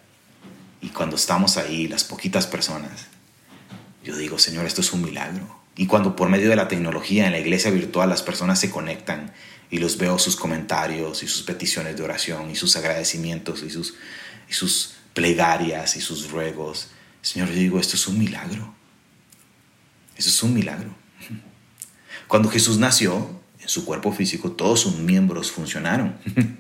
Y 0.80 0.88
cuando 0.88 1.16
estamos 1.16 1.56
ahí, 1.56 1.88
las 1.88 2.04
poquitas 2.04 2.46
personas, 2.46 3.06
yo 4.04 4.16
digo, 4.16 4.38
Señor, 4.38 4.66
esto 4.66 4.80
es 4.80 4.92
un 4.92 5.02
milagro. 5.02 5.60
Y 5.76 5.86
cuando 5.86 6.14
por 6.14 6.28
medio 6.28 6.48
de 6.48 6.56
la 6.56 6.68
tecnología 6.68 7.26
en 7.26 7.32
la 7.32 7.40
iglesia 7.40 7.70
virtual 7.70 8.08
las 8.08 8.22
personas 8.22 8.60
se 8.60 8.70
conectan 8.70 9.32
y 9.70 9.78
los 9.78 9.98
veo 9.98 10.18
sus 10.18 10.36
comentarios 10.36 11.22
y 11.22 11.26
sus 11.26 11.42
peticiones 11.42 11.96
de 11.96 12.02
oración 12.02 12.50
y 12.50 12.54
sus 12.54 12.76
agradecimientos 12.76 13.62
y 13.62 13.70
sus, 13.70 13.94
y 14.48 14.52
sus 14.52 14.94
plegarias 15.14 15.96
y 15.96 16.00
sus 16.00 16.30
ruegos, 16.30 16.88
Señor, 17.22 17.48
yo 17.48 17.54
digo, 17.54 17.80
esto 17.80 17.96
es 17.96 18.06
un 18.06 18.18
milagro. 18.18 18.74
Eso 20.16 20.28
es 20.28 20.42
un 20.42 20.54
milagro. 20.54 20.94
Cuando 22.28 22.50
Jesús 22.50 22.78
nació, 22.78 23.42
en 23.60 23.68
su 23.68 23.86
cuerpo 23.86 24.12
físico, 24.12 24.52
todos 24.52 24.80
sus 24.80 24.96
miembros 24.96 25.50
funcionaron. 25.50 26.16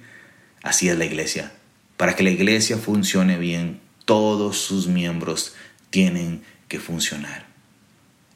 Así 0.62 0.88
es 0.88 0.96
la 0.96 1.04
iglesia. 1.04 1.52
Para 1.96 2.16
que 2.16 2.22
la 2.22 2.30
iglesia 2.30 2.76
funcione 2.76 3.38
bien, 3.38 3.80
todos 4.04 4.58
sus 4.58 4.86
miembros 4.86 5.54
tienen 5.90 6.42
que 6.68 6.80
funcionar. 6.80 7.46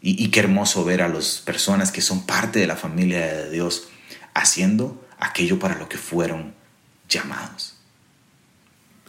Y, 0.00 0.22
y, 0.22 0.28
qué 0.28 0.40
hermoso 0.40 0.84
ver 0.84 1.02
a 1.02 1.08
las 1.08 1.38
personas 1.38 1.90
que 1.90 2.00
son 2.00 2.24
parte 2.24 2.60
de 2.60 2.68
la 2.68 2.76
familia 2.76 3.18
de 3.18 3.50
Dios 3.50 3.88
haciendo 4.32 5.04
aquello 5.18 5.58
para 5.58 5.76
lo 5.76 5.88
que 5.88 5.98
fueron 5.98 6.54
llamados. 7.08 7.74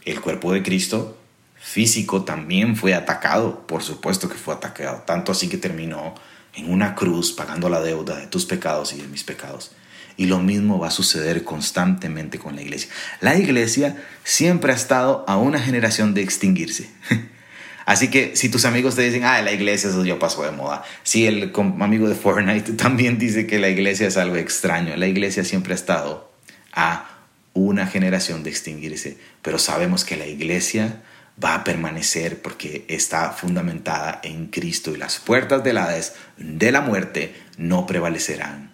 El 0.04 0.20
cuerpo 0.20 0.52
de 0.52 0.62
Cristo 0.62 1.16
físico 1.60 2.24
también 2.24 2.74
fue 2.74 2.94
atacado, 2.94 3.66
por 3.66 3.82
supuesto 3.82 4.28
que 4.28 4.36
fue 4.36 4.54
atacado, 4.54 5.04
tanto 5.06 5.30
así 5.30 5.48
que 5.48 5.58
terminó 5.58 6.14
en 6.54 6.72
una 6.72 6.94
cruz 6.94 7.32
pagando 7.32 7.68
la 7.68 7.80
deuda 7.80 8.16
de 8.16 8.26
tus 8.26 8.46
pecados 8.46 8.92
y 8.92 8.96
de 8.96 9.06
mis 9.06 9.22
pecados. 9.22 9.72
Y 10.16 10.26
lo 10.26 10.38
mismo 10.38 10.78
va 10.78 10.88
a 10.88 10.92
suceder 10.92 11.44
constantemente 11.44 12.38
con 12.38 12.56
la 12.56 12.62
iglesia. 12.62 12.90
La 13.20 13.36
iglesia 13.36 13.96
siempre 14.24 14.72
ha 14.72 14.76
estado 14.76 15.24
a 15.26 15.36
una 15.36 15.58
generación 15.58 16.14
de 16.14 16.22
extinguirse. 16.22 16.90
Así 17.86 18.08
que 18.08 18.36
si 18.36 18.48
tus 18.48 18.66
amigos 18.66 18.94
te 18.94 19.02
dicen, 19.02 19.24
ah, 19.24 19.42
la 19.42 19.52
iglesia 19.52 19.90
eso 19.90 20.04
ya 20.04 20.18
pasó 20.18 20.44
de 20.44 20.52
moda. 20.52 20.84
Si 21.02 21.26
el 21.26 21.52
amigo 21.80 22.08
de 22.08 22.14
Fortnite 22.14 22.72
también 22.76 23.18
dice 23.18 23.46
que 23.46 23.58
la 23.58 23.68
iglesia 23.68 24.06
es 24.06 24.16
algo 24.16 24.36
extraño. 24.36 24.94
La 24.96 25.08
iglesia 25.08 25.44
siempre 25.44 25.72
ha 25.72 25.76
estado 25.76 26.30
a 26.72 27.08
una 27.52 27.86
generación 27.86 28.42
de 28.42 28.50
extinguirse. 28.50 29.18
Pero 29.42 29.58
sabemos 29.58 30.04
que 30.04 30.16
la 30.16 30.26
iglesia 30.26 31.02
va 31.42 31.54
a 31.54 31.64
permanecer 31.64 32.42
porque 32.42 32.84
está 32.88 33.32
fundamentada 33.32 34.20
en 34.22 34.46
Cristo 34.46 34.92
y 34.94 34.96
las 34.96 35.18
puertas 35.18 35.64
del 35.64 35.78
Hades, 35.78 36.14
de 36.36 36.70
la 36.70 36.82
muerte, 36.82 37.34
no 37.56 37.86
prevalecerán 37.86 38.70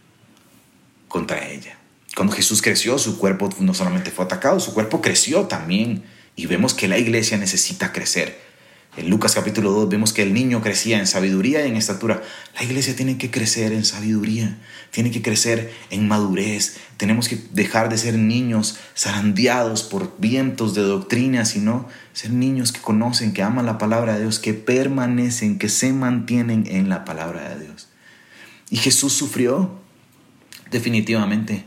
contra 1.09 1.49
ella. 1.49 1.79
Cuando 2.15 2.33
Jesús 2.33 2.63
creció, 2.63 2.99
su 2.99 3.19
cuerpo 3.19 3.51
no 3.61 3.75
solamente 3.75 4.11
fue 4.11 4.25
atacado, 4.25 4.59
su 4.61 4.73
cuerpo 4.73 5.03
creció 5.03 5.45
también. 5.45 6.05
Y 6.35 6.47
vemos 6.47 6.75
que 6.75 6.89
la 6.89 6.99
iglesia 6.99 7.37
necesita 7.39 7.93
crecer. 7.93 8.39
En 8.97 9.11
Lucas 9.11 9.35
capítulo 9.35 9.73
2 9.73 9.91
vemos 9.91 10.15
que 10.15 10.23
el 10.23 10.33
niño 10.33 10.63
crecía 10.63 10.99
en 10.99 11.07
sabiduría 11.07 11.67
y 11.67 11.69
en 11.69 11.77
estatura. 11.77 12.23
La 12.55 12.65
iglesia 12.65 12.97
tiene 12.97 13.19
que 13.19 13.31
crecer 13.31 13.73
en 13.73 13.85
sabiduría, 13.85 14.59
tiene 14.91 15.11
que 15.11 15.21
crecer 15.21 15.71
en 15.91 16.09
madurez. 16.09 16.79
Tenemos 16.97 17.29
que 17.29 17.39
dejar 17.53 17.91
de 17.91 17.99
ser 17.99 18.15
niños 18.15 18.79
zarandeados 18.97 19.83
por 19.83 20.19
vientos 20.19 20.75
de 20.75 20.81
doctrina, 20.81 21.45
sino 21.45 21.87
ser 22.15 22.31
niños 22.31 22.73
que 22.73 22.81
conocen, 22.81 23.35
que 23.35 23.43
aman 23.43 23.67
la 23.67 23.77
palabra 23.77 24.15
de 24.15 24.23
Dios, 24.23 24.39
que 24.39 24.55
permanecen, 24.55 25.59
que 25.59 25.69
se 25.69 25.93
mantienen 25.93 26.65
en 26.67 26.89
la 26.89 27.05
palabra 27.05 27.51
de 27.51 27.67
Dios. 27.67 27.89
Y 28.71 28.79
Jesús 28.79 29.13
sufrió, 29.13 29.79
definitivamente, 30.71 31.65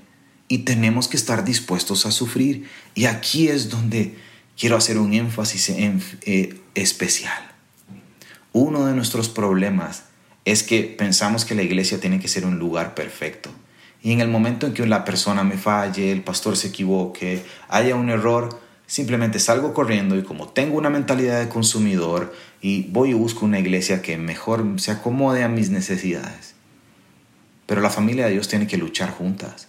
y 0.48 0.60
tenemos 0.60 1.08
que 1.08 1.18
estar 1.18 1.46
dispuestos 1.46 2.06
a 2.06 2.12
sufrir. 2.12 2.68
Y 2.96 3.06
aquí 3.06 3.48
es 3.48 3.70
donde 3.70 4.16
quiero 4.58 4.76
hacer 4.76 4.98
un 4.98 5.14
énfasis 5.14 5.70
eh, 5.70 6.60
especial. 6.76 7.52
Uno 8.52 8.88
de 8.88 8.94
nuestros 8.94 9.30
problemas 9.30 10.06
es 10.44 10.64
que 10.64 10.84
pensamos 10.84 11.46
que 11.46 11.56
la 11.56 11.62
iglesia 11.62 12.00
tiene 12.00 12.20
que 12.20 12.28
ser 12.28 12.46
un 12.46 12.58
lugar 12.58 12.96
perfecto. 12.96 13.52
Y 14.02 14.12
en 14.12 14.22
el 14.22 14.28
momento 14.30 14.66
en 14.66 14.74
que 14.74 14.86
la 14.88 15.06
persona 15.06 15.44
me 15.44 15.58
falle, 15.58 16.12
el 16.12 16.24
pastor 16.24 16.58
se 16.58 16.70
equivoque, 16.70 17.44
haya 17.68 17.96
un 17.96 18.10
error, 18.10 18.60
simplemente 18.88 19.40
salgo 19.40 19.74
corriendo 19.74 20.18
y 20.18 20.24
como 20.24 20.48
tengo 20.48 20.78
una 20.78 20.90
mentalidad 20.90 21.40
de 21.40 21.50
consumidor 21.50 22.34
y 22.60 22.84
voy 22.84 23.12
y 23.12 23.14
busco 23.14 23.46
una 23.46 23.60
iglesia 23.60 24.02
que 24.02 24.18
mejor 24.18 24.66
se 24.78 24.92
acomode 24.92 25.44
a 25.44 25.50
mis 25.50 25.70
necesidades. 25.70 26.56
Pero 27.70 27.82
la 27.82 27.92
familia 27.92 28.26
de 28.26 28.32
Dios 28.32 28.48
tiene 28.48 28.66
que 28.66 28.78
luchar 28.78 29.12
juntas. 29.12 29.68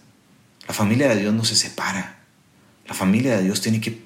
La 0.67 0.73
familia 0.73 1.07
de 1.07 1.17
Dios 1.17 1.35
no 1.35 1.45
se 1.45 1.55
separa. 1.55 2.23
La 2.87 2.95
familia 2.95 3.37
de 3.37 3.43
Dios 3.43 3.61
tiene 3.61 3.79
que 3.79 4.01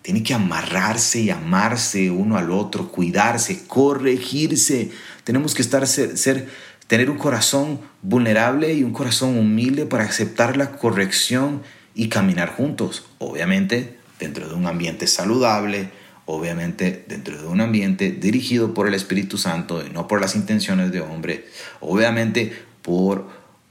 tiene 0.00 0.22
que 0.22 0.32
amarrarse 0.32 1.20
y 1.20 1.28
amarse 1.30 2.10
uno 2.10 2.38
al 2.38 2.50
otro, 2.50 2.90
cuidarse, 2.90 3.66
corregirse. 3.66 4.92
Tenemos 5.24 5.54
que 5.54 5.60
estar, 5.60 5.86
ser, 5.86 6.48
tener 6.86 7.10
un 7.10 7.18
corazón 7.18 7.80
vulnerable 8.00 8.72
y 8.72 8.82
un 8.82 8.94
corazón 8.94 9.38
humilde 9.38 9.84
para 9.84 10.04
aceptar 10.04 10.56
la 10.56 10.72
corrección 10.72 11.62
y 11.94 12.08
caminar 12.08 12.48
juntos. 12.48 13.04
Obviamente 13.18 13.98
dentro 14.18 14.48
de 14.48 14.54
un 14.54 14.66
ambiente 14.66 15.06
saludable, 15.06 15.90
obviamente 16.24 17.04
dentro 17.08 17.40
de 17.42 17.46
un 17.46 17.60
ambiente 17.60 18.10
dirigido 18.10 18.72
por 18.72 18.88
el 18.88 18.94
Espíritu 18.94 19.36
Santo 19.36 19.84
y 19.86 19.90
no 19.90 20.08
por 20.08 20.22
las 20.22 20.34
intenciones 20.34 20.92
de 20.92 21.02
hombre, 21.02 21.46
obviamente 21.80 22.72
por 22.84 23.28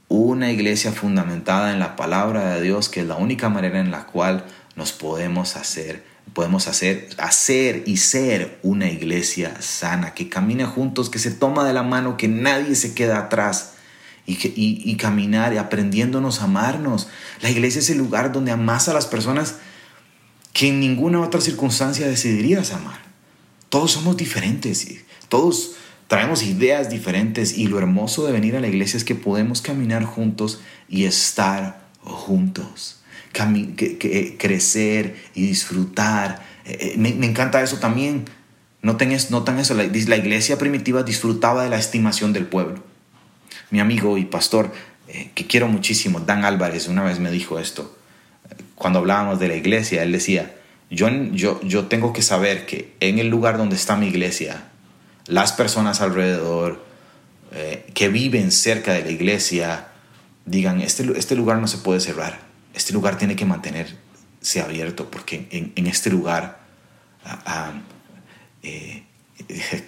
una 0.08 0.52
iglesia 0.52 0.92
fundamentada 0.92 1.72
en 1.72 1.78
la 1.78 1.96
palabra 1.96 2.54
de 2.54 2.60
Dios, 2.60 2.90
que 2.90 3.00
es 3.00 3.06
la 3.06 3.16
única 3.16 3.48
manera 3.48 3.80
en 3.80 3.90
la 3.90 4.04
cual 4.04 4.44
nos 4.76 4.92
podemos 4.92 5.56
hacer 5.56 6.14
podemos 6.32 6.68
hacer, 6.68 7.10
hacer 7.18 7.84
y 7.86 7.98
ser 7.98 8.58
una 8.62 8.90
iglesia 8.90 9.60
sana, 9.60 10.14
que 10.14 10.28
camine 10.28 10.64
juntos, 10.64 11.10
que 11.10 11.18
se 11.18 11.30
toma 11.30 11.64
de 11.64 11.72
la 11.72 11.82
mano, 11.82 12.16
que 12.16 12.28
nadie 12.28 12.74
se 12.74 12.94
queda 12.94 13.18
atrás 13.18 13.74
y, 14.26 14.38
y, 14.56 14.96
caminar 14.96 15.52
y 15.52 15.58
aprendiéndonos 15.58 16.40
a 16.40 16.44
amarnos. 16.44 17.08
La 17.42 17.50
iglesia 17.50 17.80
es 17.80 17.90
el 17.90 17.98
lugar 17.98 18.32
donde 18.32 18.52
amas 18.52 18.88
a 18.88 18.94
las 18.94 19.06
personas 19.06 19.56
que 20.52 20.68
en 20.68 20.80
ninguna 20.80 21.20
otra 21.20 21.40
circunstancia 21.40 22.08
decidirías 22.08 22.72
amar. 22.72 23.02
Todos 23.68 23.92
somos 23.92 24.16
diferentes, 24.16 24.88
y 24.88 25.04
todos 25.28 25.72
traemos 26.08 26.42
ideas 26.42 26.90
diferentes 26.90 27.56
y 27.56 27.66
lo 27.66 27.78
hermoso 27.78 28.26
de 28.26 28.32
venir 28.32 28.56
a 28.56 28.60
la 28.60 28.68
iglesia 28.68 28.96
es 28.96 29.04
que 29.04 29.14
podemos 29.14 29.62
caminar 29.62 30.04
juntos 30.04 30.60
y 30.88 31.04
estar 31.04 31.84
juntos 32.00 33.04
que, 33.34 34.36
crecer 34.38 35.16
y 35.34 35.46
disfrutar. 35.46 36.42
Eh, 36.64 36.78
eh, 36.80 36.94
me, 36.96 37.10
encanta 37.26 37.62
eso 37.62 37.78
también. 37.78 38.24
Noten, 38.82 39.16
notan 39.30 39.58
eso, 39.58 39.74
la, 39.74 39.84
iglesia 39.84 40.58
primitiva 40.58 41.02
disfrutaba 41.02 41.64
de 41.64 41.70
la 41.70 41.78
estimación 41.78 42.32
del 42.32 42.46
pueblo. 42.46 42.82
Mi 43.70 43.80
amigo 43.80 44.18
y 44.18 44.24
pastor, 44.24 44.72
eh, 45.08 45.30
que 45.34 45.46
quiero 45.46 45.68
muchísimo, 45.68 46.20
Dan 46.20 46.44
Álvarez, 46.44 46.88
una 46.88 47.02
vez 47.02 47.18
me 47.18 47.30
dijo 47.30 47.58
esto. 47.58 47.96
Cuando 48.74 48.98
hablábamos 48.98 49.40
de 49.40 49.48
la 49.48 49.56
iglesia, 49.56 50.02
él 50.02 50.12
decía, 50.12 50.54
yo, 50.90 51.08
yo, 51.32 51.60
yo 51.62 51.86
tengo 51.86 52.12
que 52.12 52.22
saber 52.22 52.66
que 52.66 52.94
en 53.00 53.18
el 53.18 53.28
lugar 53.28 53.56
donde 53.56 53.76
está 53.76 53.96
mi 53.96 54.08
iglesia, 54.08 54.68
las 55.26 55.52
personas 55.52 56.00
alrededor 56.00 56.84
que 57.94 58.08
viven 58.08 58.50
cerca 58.50 58.92
de 58.92 59.04
la 59.04 59.10
iglesia 59.10 59.88
digan, 60.44 60.80
este, 60.80 61.18
este 61.18 61.34
lugar 61.34 61.58
no 61.58 61.68
se 61.68 61.78
puede 61.78 62.00
cerrar. 62.00 62.38
Este 62.74 62.92
lugar 62.92 63.16
tiene 63.18 63.36
que 63.36 63.44
mantenerse 63.44 64.60
abierto 64.62 65.10
porque 65.10 65.48
en, 65.50 65.86
este 65.86 66.10
lugar 66.10 66.60
ah, 67.24 67.42
ah, 67.46 67.72
eh, 68.62 69.04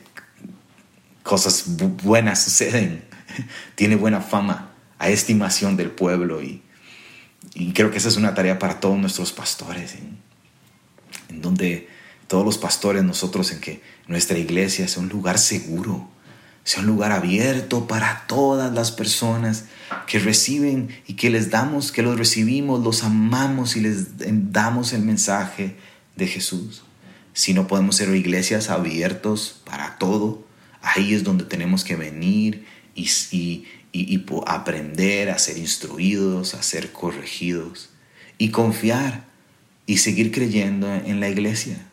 cosas 1.23 1.65
buenas 2.03 2.45
suceden, 2.45 3.05
tiene 3.75 3.97
buena 3.97 4.21
fama, 4.21 4.73
hay 4.99 5.13
estimación 5.13 5.77
del 5.77 5.91
pueblo 5.91 6.43
y, 6.43 6.63
creo 7.75 7.91
que 7.91 7.99
esa 7.99 8.09
es 8.09 8.17
una 8.17 8.35
tarea 8.35 8.59
para 8.59 8.81
todos 8.81 8.99
nuestros 8.99 9.33
pastores, 9.33 9.95
en 11.29 11.43
donde 11.43 11.89
todos 12.27 12.45
los 12.45 12.59
pastores, 12.59 13.05
nosotros, 13.05 13.53
en 13.53 13.61
que 13.61 13.83
nuestra 14.09 14.39
iglesia 14.39 14.89
sea 14.89 15.03
un 15.03 15.09
lugar 15.09 15.39
seguro, 15.39 16.09
sea 16.65 16.81
un 16.81 16.87
lugar 16.87 17.13
abierto 17.13 17.87
para 17.87 18.25
todas 18.27 18.73
las 18.73 18.91
personas 18.91 19.67
que 20.07 20.19
reciben 20.19 20.89
y 21.07 21.15
que 21.15 21.31
les 21.31 21.51
damos, 21.51 21.93
que 21.93 22.03
los 22.03 22.19
recibimos, 22.19 22.83
los 22.83 23.05
amamos 23.05 23.77
y 23.77 23.81
les 23.81 24.07
damos 24.53 24.93
el 24.93 25.03
mensaje 25.03 25.77
de 26.17 26.27
Jesús. 26.27 26.83
Si 27.33 27.55
no 27.55 27.69
podemos 27.69 27.97
ser 27.97 28.15
iglesias 28.15 28.71
abiertos 28.71 29.61
para 29.65 29.99
todo, 29.99 30.45
ahí 30.83 31.15
es 31.15 31.23
donde 31.23 31.45
tenemos 31.45 31.85
que 31.85 31.95
venir 31.95 32.65
y, 32.95 33.09
y, 33.31 33.67
y 33.93 34.27
aprender 34.47 35.31
a 35.31 35.39
ser 35.39 35.59
instruidos, 35.59 36.55
a 36.55 36.63
ser 36.63 36.93
corregidos 36.93 37.91
y 38.39 38.51
confiar 38.51 39.25
y 39.87 39.99
seguir 39.99 40.33
creyendo 40.33 40.93
en 40.93 41.21
la 41.21 41.29
iglesia, 41.29 41.87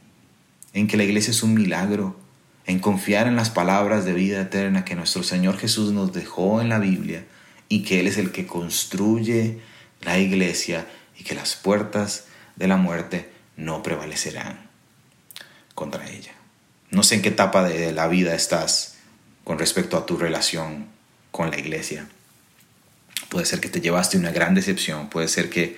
en 0.74 0.88
que 0.88 0.98
la 0.98 1.04
iglesia 1.04 1.32
es 1.32 1.44
un 1.44 1.54
milagro, 1.54 2.20
en 2.66 2.80
confiar 2.80 3.28
en 3.28 3.36
las 3.36 3.50
palabras 3.50 4.06
de 4.06 4.14
vida 4.14 4.42
eterna 4.42 4.86
que 4.86 4.96
nuestro 4.96 5.24
Señor 5.24 5.58
Jesús 5.58 5.92
nos 5.92 6.14
dejó 6.14 6.62
en 6.62 6.70
la 6.70 6.80
Biblia 6.80 7.26
y 7.70 7.84
que 7.84 8.00
Él 8.00 8.08
es 8.08 8.18
el 8.18 8.32
que 8.32 8.48
construye 8.48 9.60
la 10.02 10.18
iglesia 10.18 10.88
y 11.18 11.24
que 11.24 11.36
las 11.36 11.56
puertas 11.56 12.26
de 12.56 12.68
la 12.68 12.78
muerte 12.78 13.30
no 13.58 13.84
prevalecerán 13.84 14.70
contra 15.76 16.10
ella. 16.10 16.32
No 16.90 17.04
sé 17.04 17.16
en 17.16 17.22
qué 17.22 17.30
etapa 17.30 17.64
de 17.64 17.92
la 17.92 18.08
vida 18.08 18.36
estás 18.36 18.98
con 19.44 19.60
respecto 19.60 19.98
a 19.98 20.06
tu 20.06 20.18
relación 20.18 20.88
con 21.32 21.50
la 21.50 21.60
iglesia. 21.60 22.08
Puede 23.30 23.46
ser 23.46 23.60
que 23.60 23.70
te 23.70 23.82
llevaste 23.82 24.18
una 24.18 24.32
gran 24.32 24.54
decepción, 24.56 25.10
puede 25.10 25.28
ser 25.28 25.50
que 25.50 25.78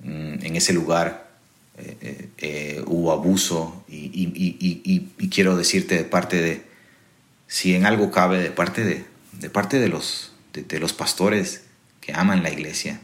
mm, 0.00 0.44
en 0.44 0.56
ese 0.56 0.72
lugar 0.72 1.25
eh, 1.78 2.30
eh, 2.38 2.82
hubo 2.86 3.12
abuso 3.12 3.84
y, 3.86 5.28
quiero 5.30 5.56
decirte 5.56 5.96
de 5.96 6.04
parte 6.04 6.40
de, 6.40 6.62
si 7.46 7.74
en 7.74 7.84
algo 7.84 8.10
cabe, 8.10 8.38
de 8.38 8.50
parte 8.50 8.82
de, 8.82 9.04
de 9.32 9.50
parte 9.50 9.78
de 9.78 9.88
los, 9.88 10.32
de, 10.54 10.80
los 10.80 10.94
pastores 10.94 11.64
que 12.00 12.14
aman 12.14 12.42
la 12.42 12.50
iglesia, 12.50 13.00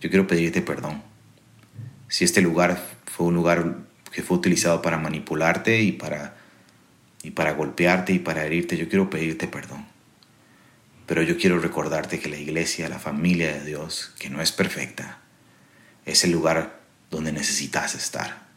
yo 0.00 0.10
quiero 0.10 0.26
pedirte 0.26 0.62
perdón. 0.62 1.02
Si 2.08 2.24
este 2.24 2.40
lugar 2.40 2.84
fue 3.04 3.26
un 3.26 3.34
lugar 3.34 3.76
que 4.10 4.22
fue 4.22 4.38
utilizado 4.38 4.82
para 4.82 4.98
manipularte 4.98 5.80
y 5.80 5.92
para, 5.92 6.36
y 7.22 7.30
para 7.30 7.52
golpearte 7.52 8.12
y 8.12 8.18
para 8.18 8.44
herirte, 8.44 8.76
yo 8.76 8.88
quiero 8.88 9.10
pedirte 9.10 9.46
perdón. 9.46 9.86
Pero 11.06 11.22
yo 11.22 11.36
quiero 11.36 11.60
recordarte 11.60 12.18
que 12.18 12.28
la 12.28 12.36
iglesia, 12.36 12.88
la 12.88 12.98
familia 12.98 13.52
de 13.52 13.64
Dios, 13.64 14.12
que 14.18 14.28
no 14.28 14.42
es 14.42 14.50
perfecta, 14.50 15.18
es 16.04 16.24
el 16.24 16.32
lugar 16.32 16.79
donde 17.10 17.32
necesitas 17.32 17.94
estar 17.94 18.48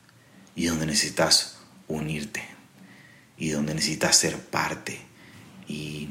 y 0.55 0.65
donde 0.67 0.85
necesitas 0.85 1.57
unirte 1.87 2.43
y 3.37 3.49
donde 3.49 3.73
necesitas 3.73 4.15
ser 4.15 4.37
parte 4.37 4.99
y 5.67 6.09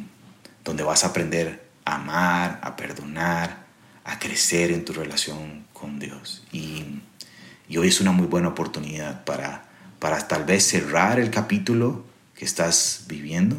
donde 0.65 0.83
vas 0.83 1.05
a 1.05 1.09
aprender 1.09 1.71
a 1.85 1.97
amar, 1.97 2.61
a 2.63 2.77
perdonar, 2.77 3.65
a 4.05 4.19
crecer 4.19 4.71
en 4.71 4.85
tu 4.85 4.93
relación 4.93 5.67
con 5.73 5.99
Dios. 5.99 6.45
Y, 6.53 7.01
hoy 7.77 7.89
es 7.89 8.01
una 8.01 8.13
muy 8.13 8.27
buena 8.27 8.49
oportunidad 8.49 9.25
para, 9.25 9.65
para 9.99 10.29
tal 10.29 10.45
vez 10.45 10.67
cerrar 10.67 11.19
el 11.19 11.31
capítulo 11.31 12.05
que 12.35 12.45
estás 12.45 13.05
viviendo 13.09 13.57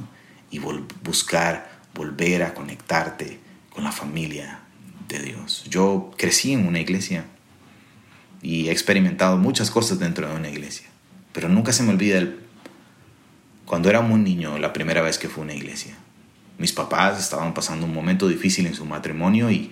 y 0.52 0.60
buscar 0.60 1.72
volver 1.96 2.44
a 2.44 2.54
conectarte 2.54 3.40
con 3.72 3.84
la 3.84 3.92
familia 3.92 4.60
de 5.08 5.20
Dios. 5.20 5.64
Yo 5.68 6.12
crecí 6.16 6.54
en 6.54 6.68
una 6.68 6.80
iglesia 6.80 7.26
y 8.44 8.68
he 8.68 8.72
experimentado 8.72 9.38
muchas 9.38 9.72
cosas 9.72 9.98
dentro 9.98 10.28
de 10.28 10.36
una 10.36 10.50
iglesia, 10.50 10.88
pero 11.32 11.48
nunca 11.48 11.72
se 11.72 11.82
me 11.82 11.92
olvida 11.92 12.18
el, 12.18 12.40
cuando 13.66 13.90
era 13.90 14.02
un 14.02 14.24
niño 14.24 14.60
la 14.60 14.74
primera 14.74 15.02
vez 15.02 15.18
que 15.18 15.30
fue 15.30 15.42
a 15.42 15.46
una 15.46 15.54
iglesia. 15.54 15.96
Mis 16.58 16.74
papás 16.74 17.20
estaban 17.20 17.54
pasando 17.54 17.86
un 17.86 17.94
momento 17.94 18.28
difícil 18.28 18.68
en 18.68 18.76
su 18.76 18.86
matrimonio 18.86 19.50
y 19.50 19.72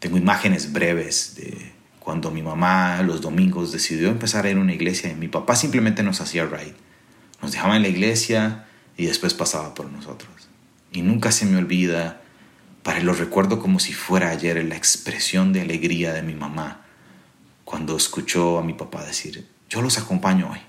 tengo 0.00 0.16
imágenes 0.16 0.72
breves 0.72 1.34
de 1.36 1.72
cuando 2.00 2.30
mi 2.30 2.42
mamá 2.42 3.02
los 3.02 3.20
domingos 3.20 3.70
decidió 3.70 4.08
empezar 4.08 4.46
a 4.46 4.50
ir 4.50 4.56
a 4.56 4.60
una 4.60 4.74
iglesia 4.74 5.10
y 5.10 5.14
mi 5.14 5.28
papá 5.28 5.54
simplemente 5.54 6.02
nos 6.02 6.20
hacía 6.20 6.46
ride. 6.46 6.74
Nos 7.42 7.52
dejaba 7.52 7.76
en 7.76 7.82
la 7.82 7.88
iglesia 7.88 8.64
y 8.96 9.06
después 9.06 9.34
pasaba 9.34 9.74
por 9.74 9.90
nosotros. 9.90 10.30
Y 10.90 11.02
nunca 11.02 11.32
se 11.32 11.44
me 11.44 11.58
olvida, 11.58 12.22
para 12.82 13.00
lo 13.00 13.12
recuerdo 13.12 13.60
como 13.60 13.78
si 13.78 13.92
fuera 13.92 14.30
ayer, 14.30 14.62
la 14.64 14.76
expresión 14.76 15.52
de 15.52 15.60
alegría 15.60 16.14
de 16.14 16.22
mi 16.22 16.34
mamá 16.34 16.83
cuando 17.64 17.96
escuchó 17.96 18.58
a 18.58 18.62
mi 18.62 18.74
papá 18.74 19.04
decir, 19.04 19.46
yo 19.68 19.82
los 19.82 19.98
acompaño 19.98 20.50
hoy. 20.50 20.60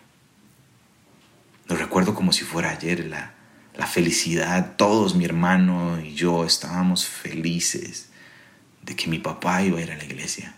Lo 1.68 1.76
recuerdo 1.76 2.14
como 2.16 2.32
si 2.32 2.44
fuera 2.44 2.70
ayer 2.70 3.06
la, 3.06 3.34
la 3.76 3.88
felicidad, 3.88 4.76
todos 4.78 5.16
mi 5.16 5.26
hermano 5.26 6.00
y 6.00 6.14
yo 6.14 6.46
estábamos 6.46 7.06
felices 7.06 8.10
de 8.84 8.96
que 8.96 9.08
mi 9.08 9.20
papá 9.20 9.64
iba 9.64 9.80
a 9.80 9.82
ir 9.82 9.92
a 9.92 9.98
la 9.98 10.06
iglesia. 10.06 10.56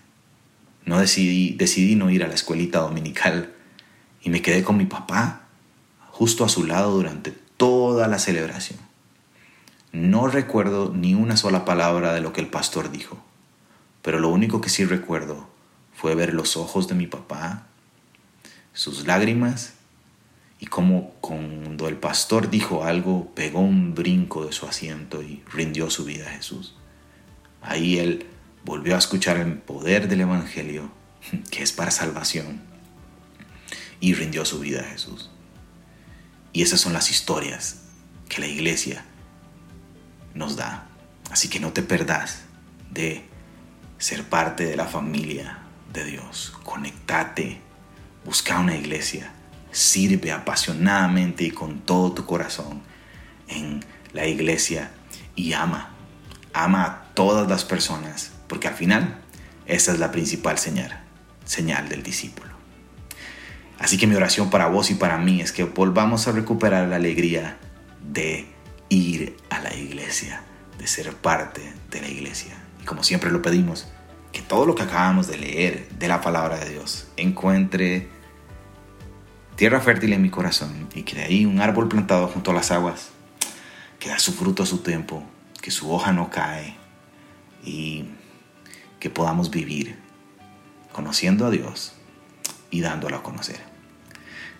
No 0.85 0.99
decidí, 0.99 1.53
decidí 1.53 1.95
no 1.95 2.09
ir 2.09 2.23
a 2.23 2.27
la 2.27 2.35
escuelita 2.35 2.79
dominical 2.79 3.53
y 4.21 4.29
me 4.29 4.41
quedé 4.41 4.63
con 4.63 4.77
mi 4.77 4.85
papá 4.85 5.47
justo 6.11 6.45
a 6.45 6.49
su 6.49 6.65
lado 6.65 6.91
durante 6.91 7.31
toda 7.31 8.07
la 8.07 8.19
celebración. 8.19 8.79
No 9.91 10.27
recuerdo 10.27 10.93
ni 10.93 11.15
una 11.15 11.37
sola 11.37 11.65
palabra 11.65 12.13
de 12.13 12.21
lo 12.21 12.33
que 12.33 12.41
el 12.41 12.47
pastor 12.47 12.91
dijo, 12.91 13.17
pero 14.01 14.19
lo 14.19 14.29
único 14.29 14.61
que 14.61 14.69
sí 14.69 14.85
recuerdo 14.85 15.49
fue 15.97 16.13
ver 16.13 16.35
los 16.35 16.57
ojos 16.57 16.87
de 16.87 16.93
mi 16.93 17.07
papá, 17.07 17.65
sus 18.71 19.07
lágrimas 19.07 19.73
y 20.59 20.67
como 20.67 21.09
cuando 21.21 21.87
el 21.87 21.97
pastor 21.97 22.51
dijo 22.51 22.83
algo, 22.83 23.33
pegó 23.33 23.61
un 23.61 23.95
brinco 23.95 24.45
de 24.45 24.51
su 24.51 24.67
asiento 24.67 25.23
y 25.23 25.43
rindió 25.51 25.89
su 25.89 26.05
vida 26.05 26.27
a 26.27 26.33
Jesús. 26.33 26.75
Ahí 27.63 27.97
él 27.97 28.27
volvió 28.63 28.93
a 28.93 28.99
escuchar 28.99 29.37
el 29.37 29.57
poder 29.57 30.07
del 30.07 30.21
Evangelio, 30.21 30.91
que 31.49 31.63
es 31.63 31.71
para 31.71 31.89
salvación, 31.89 32.61
y 33.99 34.13
rindió 34.13 34.45
su 34.45 34.59
vida 34.59 34.81
a 34.81 34.91
Jesús. 34.91 35.31
Y 36.53 36.61
esas 36.61 36.79
son 36.79 36.93
las 36.93 37.09
historias 37.09 37.81
que 38.29 38.39
la 38.39 38.47
iglesia 38.47 39.03
nos 40.35 40.57
da. 40.57 40.89
Así 41.31 41.49
que 41.49 41.59
no 41.59 41.73
te 41.73 41.81
perdas 41.81 42.43
de 42.91 43.25
ser 43.97 44.23
parte 44.25 44.63
de 44.63 44.75
la 44.75 44.85
familia 44.85 45.63
de 45.97 46.11
Dios. 46.11 46.53
Conectate, 46.63 47.59
busca 48.25 48.59
una 48.59 48.75
iglesia 48.75 49.33
sirve 49.77 50.31
apasionadamente 50.31 51.43
y 51.43 51.51
con 51.51 51.81
todo 51.81 52.11
tu 52.11 52.25
corazón 52.25 52.81
en 53.47 53.85
la 54.11 54.25
iglesia 54.25 54.91
y 55.35 55.53
ama. 55.53 55.91
Ama 56.51 56.83
a 56.83 57.03
todas 57.13 57.47
las 57.47 57.63
personas, 57.63 58.31
porque 58.47 58.67
al 58.67 58.73
final 58.73 59.19
esa 59.67 59.91
es 59.91 59.99
la 59.99 60.11
principal 60.11 60.57
señal, 60.57 61.03
señal 61.45 61.89
del 61.89 62.01
discípulo. 62.01 62.49
Así 63.77 63.99
que 63.99 64.07
mi 64.07 64.15
oración 64.15 64.49
para 64.49 64.65
vos 64.65 64.89
y 64.89 64.95
para 64.95 65.19
mí 65.19 65.41
es 65.41 65.51
que 65.51 65.65
volvamos 65.65 66.27
a 66.27 66.31
recuperar 66.31 66.87
la 66.87 66.95
alegría 66.95 67.59
de 68.01 68.47
ir 68.89 69.37
a 69.51 69.59
la 69.59 69.75
iglesia, 69.75 70.41
de 70.79 70.87
ser 70.87 71.13
parte 71.13 71.61
de 71.91 72.01
la 72.01 72.07
iglesia. 72.07 72.55
Y 72.81 72.85
como 72.85 73.03
siempre 73.03 73.29
lo 73.29 73.43
pedimos, 73.43 73.87
que 74.31 74.41
todo 74.41 74.65
lo 74.65 74.75
que 74.75 74.83
acabamos 74.83 75.27
de 75.27 75.37
leer 75.37 75.89
de 75.89 76.07
la 76.07 76.21
palabra 76.21 76.59
de 76.59 76.69
Dios 76.69 77.07
encuentre 77.17 78.09
tierra 79.55 79.81
fértil 79.81 80.13
en 80.13 80.21
mi 80.21 80.29
corazón 80.29 80.87
y 80.93 81.03
que 81.03 81.15
de 81.15 81.23
ahí 81.23 81.45
un 81.45 81.59
árbol 81.59 81.87
plantado 81.87 82.27
junto 82.27 82.51
a 82.51 82.53
las 82.53 82.71
aguas, 82.71 83.09
que 83.99 84.09
da 84.09 84.19
su 84.19 84.33
fruto 84.33 84.63
a 84.63 84.65
su 84.65 84.79
tiempo, 84.79 85.23
que 85.61 85.71
su 85.71 85.91
hoja 85.91 86.13
no 86.13 86.29
cae 86.29 86.75
y 87.63 88.05
que 88.99 89.09
podamos 89.09 89.49
vivir 89.49 89.97
conociendo 90.91 91.45
a 91.45 91.49
Dios 91.49 91.93
y 92.69 92.81
dándolo 92.81 93.17
a 93.17 93.23
conocer. 93.23 93.59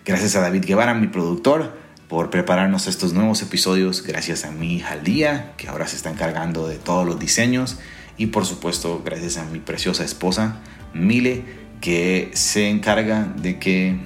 Gracias 0.04 0.36
a 0.36 0.40
David 0.40 0.64
Guevara, 0.64 0.94
mi 0.94 1.06
productor, 1.06 1.78
por 2.08 2.30
prepararnos 2.30 2.86
estos 2.86 3.12
nuevos 3.12 3.42
episodios. 3.42 4.02
Gracias 4.02 4.44
a 4.44 4.50
mi 4.50 4.76
hija 4.76 4.96
Lía, 4.96 5.52
que 5.56 5.68
ahora 5.68 5.86
se 5.86 5.96
está 5.96 6.10
encargando 6.10 6.66
de 6.66 6.78
todos 6.78 7.06
los 7.06 7.18
diseños. 7.18 7.78
Y 8.18 8.26
por 8.26 8.44
supuesto, 8.44 9.00
gracias 9.04 9.38
a 9.38 9.44
mi 9.44 9.60
preciosa 9.60 10.04
esposa, 10.04 10.56
Mile, 10.92 11.44
que 11.80 12.30
se 12.34 12.68
encarga 12.68 13.24
de 13.24 13.58
que 13.58 13.96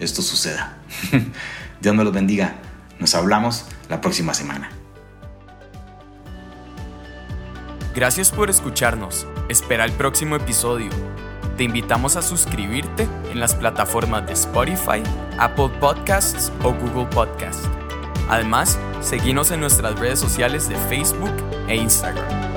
esto 0.00 0.20
suceda. 0.20 0.78
Dios 1.80 1.94
me 1.94 2.04
los 2.04 2.12
bendiga. 2.12 2.56
Nos 2.98 3.14
hablamos 3.14 3.64
la 3.88 4.00
próxima 4.00 4.34
semana. 4.34 4.70
Gracias 7.94 8.30
por 8.30 8.50
escucharnos. 8.50 9.26
Espera 9.48 9.84
el 9.84 9.92
próximo 9.92 10.36
episodio. 10.36 10.90
Te 11.56 11.64
invitamos 11.64 12.16
a 12.16 12.22
suscribirte 12.22 13.08
en 13.30 13.40
las 13.40 13.54
plataformas 13.54 14.26
de 14.26 14.32
Spotify, 14.32 15.02
Apple 15.38 15.70
Podcasts 15.80 16.52
o 16.62 16.72
Google 16.72 17.06
Podcasts. 17.06 17.68
Además, 18.28 18.78
seguimos 19.00 19.50
en 19.50 19.60
nuestras 19.60 19.98
redes 19.98 20.20
sociales 20.20 20.68
de 20.68 20.76
Facebook 20.76 21.32
e 21.68 21.76
Instagram. 21.76 22.49